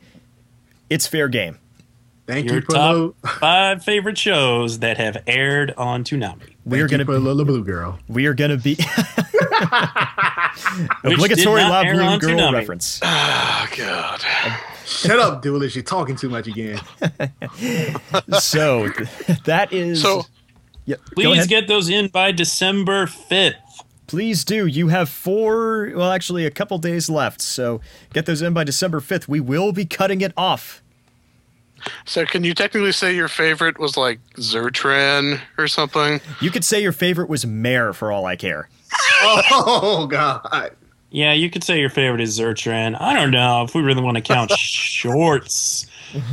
[0.90, 1.58] it's fair game.
[2.26, 6.54] Thank Your you for top little, five favorite shows that have aired on Toonami.
[6.64, 7.98] We are gonna for little blue girl.
[8.06, 8.74] we are gonna be
[11.02, 12.52] obligatory did not La Blue Girl Toonami.
[12.54, 13.00] reference.
[13.02, 14.20] Oh god.
[14.86, 15.70] Shut up, Doolittle.
[15.70, 16.78] You're talking too much again.
[18.38, 18.88] so
[19.44, 20.24] that is So
[20.84, 23.54] Yep, Please get those in by December 5th.
[24.08, 24.66] Please do.
[24.66, 27.40] You have four, well, actually, a couple days left.
[27.40, 27.80] So
[28.12, 29.28] get those in by December 5th.
[29.28, 30.81] We will be cutting it off.
[32.04, 36.20] So can you technically say your favorite was like Zertran or something?
[36.40, 38.68] You could say your favorite was Mare for all I care.
[39.24, 40.70] Oh God.
[41.10, 42.98] Yeah, you could say your favorite is Zertran.
[42.98, 44.50] I don't know if we really want to count
[45.02, 45.86] shorts,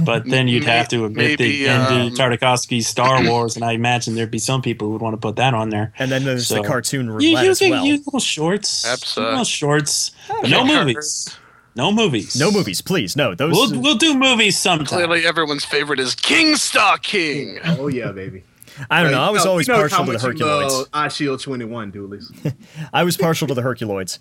[0.05, 3.73] but then you'd have to admit Maybe, the Genndy um, Tartakovsky Star Wars, and I
[3.73, 5.91] imagine there'd be some people who would want to put that on there.
[5.99, 7.85] And then there's the cartoon roulette You, you as can well.
[7.85, 8.85] use little shorts.
[8.85, 10.11] Abs- Little shorts.
[10.29, 10.79] But no Okay.
[10.85, 11.35] movies.
[11.75, 12.35] No movies.
[12.39, 13.15] No movies, please.
[13.15, 13.51] No, those.
[13.53, 14.85] We'll, we'll do movies sometime.
[14.87, 17.59] Clearly, everyone's favorite is King Star King.
[17.65, 18.43] Oh yeah, baby.
[18.89, 19.21] I don't know.
[19.21, 20.89] I was You always you know partial to the much Herculoids.
[20.89, 22.31] Eyeshield 21, Doolies.
[22.93, 24.19] I was partial to the Herculoids.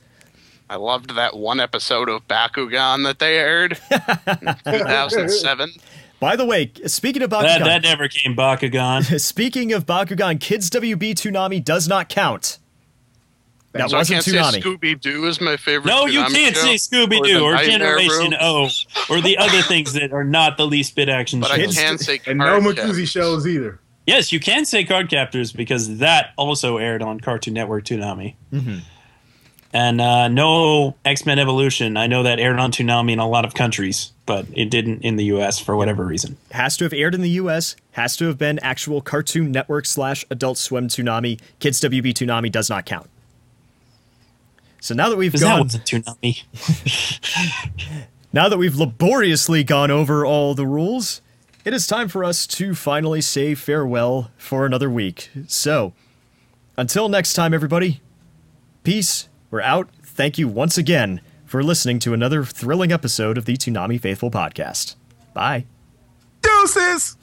[0.71, 5.71] I loved that one episode of Bakugan that they aired, in 2007.
[6.21, 9.19] By the way, speaking of Bakugan, that, that never came Bakugan.
[9.21, 12.59] speaking of Bakugan, Kids WB Toonami does not count.
[13.79, 14.53] That so I wasn't can't Toonami.
[14.53, 15.91] say Scooby Doo is my favorite.
[15.91, 18.69] No, you can't show, say Scooby Doo the or Generation O
[19.09, 22.21] or the other things that are not the least bit action But I can say
[22.27, 23.81] And no Card Makuzi shows either.
[24.07, 28.37] Yes, you can say Card Captors because that also aired on Cartoon Network Toonami.
[28.53, 28.79] Mm-hmm.
[29.73, 31.97] And uh, no X Men Evolution.
[31.99, 35.17] I know that aired on Toonami in a lot of countries, but it didn't in
[35.17, 35.59] the U.S.
[35.59, 36.39] for whatever reason.
[36.53, 37.77] Has to have aired in the U.S.
[37.93, 41.39] Has to have been actual Cartoon Network slash Adult Swim Toonami.
[41.59, 43.11] Kids WB Toonami does not count.
[44.81, 45.85] So now that we've Because that gone, wasn't
[48.33, 51.21] now that we've laboriously gone over all the rules,
[51.65, 55.31] it is time for us to finally say farewell for another week.
[55.49, 55.93] So,
[56.77, 58.01] until next time, everybody,
[58.85, 59.29] peace.
[59.51, 59.89] We're out.
[60.03, 64.95] Thank you once again for listening to another thrilling episode of the Toonami Faithful podcast.
[65.35, 65.65] Bye.
[66.43, 67.17] Deuces!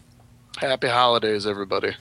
[0.57, 1.95] Happy holidays, everybody.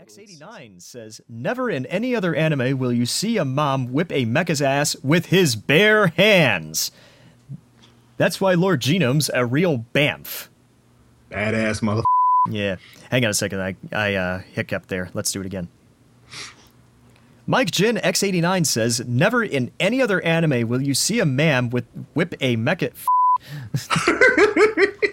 [0.00, 4.62] X89 says, Never in any other anime will you see a mom whip a mecha's
[4.62, 6.90] ass with his bare hands.
[8.16, 10.48] That's why Lord Genome's a real bamf.
[11.30, 12.02] Badass mother.
[12.48, 12.76] Yeah.
[13.10, 13.60] Hang on a second.
[13.60, 15.10] I, I uh, hiccuped there.
[15.14, 15.68] Let's do it again.
[17.46, 21.86] Mike Jin X89 says, Never in any other anime will you see a man with
[22.14, 22.92] whip a mecha.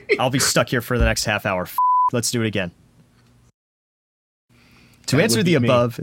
[0.19, 1.67] I'll be stuck here for the next half hour.
[2.11, 2.71] Let's do it again.
[5.09, 5.67] To That answer the be me.
[5.67, 5.99] above,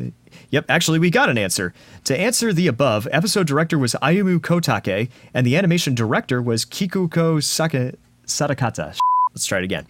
[0.51, 1.73] yep, actually, we got an answer.
[2.05, 7.41] To answer the above, episode director was Ayumu Kotake, and the animation director was Kikuko
[7.41, 7.95] Saka,
[8.27, 8.97] Sadakata.
[9.31, 9.87] Let's try it again.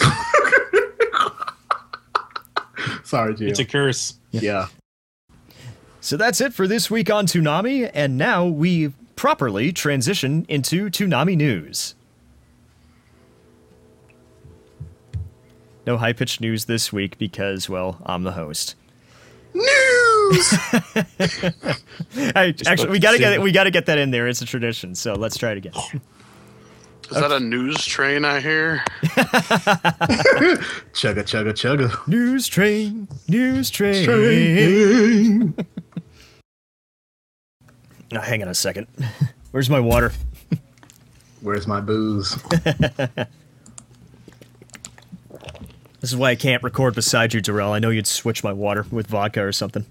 [3.04, 3.48] Sorry, Jill.
[3.50, 4.14] It's a curse.
[4.30, 4.68] yeah.
[6.00, 11.36] So that's it for this week on Toonami, and now we properly transition into Toonami
[11.36, 11.94] news.
[15.86, 18.74] No high pitched news this week because, well, I'm the host.
[19.54, 20.58] News!
[22.10, 23.42] Hey, actually, we gotta get sing.
[23.42, 24.26] we gotta get that in there.
[24.26, 24.94] It's a tradition.
[24.94, 25.72] So let's try it again.
[27.10, 28.82] Is that a news train I hear?
[30.92, 32.08] chugga, chugga, chugga.
[32.08, 34.04] news train, news train.
[34.04, 35.54] Train.
[38.10, 38.86] Now, hang on a second.
[39.50, 40.12] Where's my water?
[41.42, 42.38] Where's my booze?
[46.04, 47.72] This is why I can't record beside you, Darrell.
[47.72, 49.86] I know you'd switch my water with vodka or something.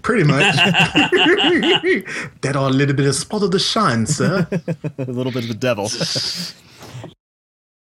[0.00, 0.54] Pretty much.
[2.42, 4.46] that all a little bit of spot of the shine, sir.
[4.98, 5.88] a little bit of the devil.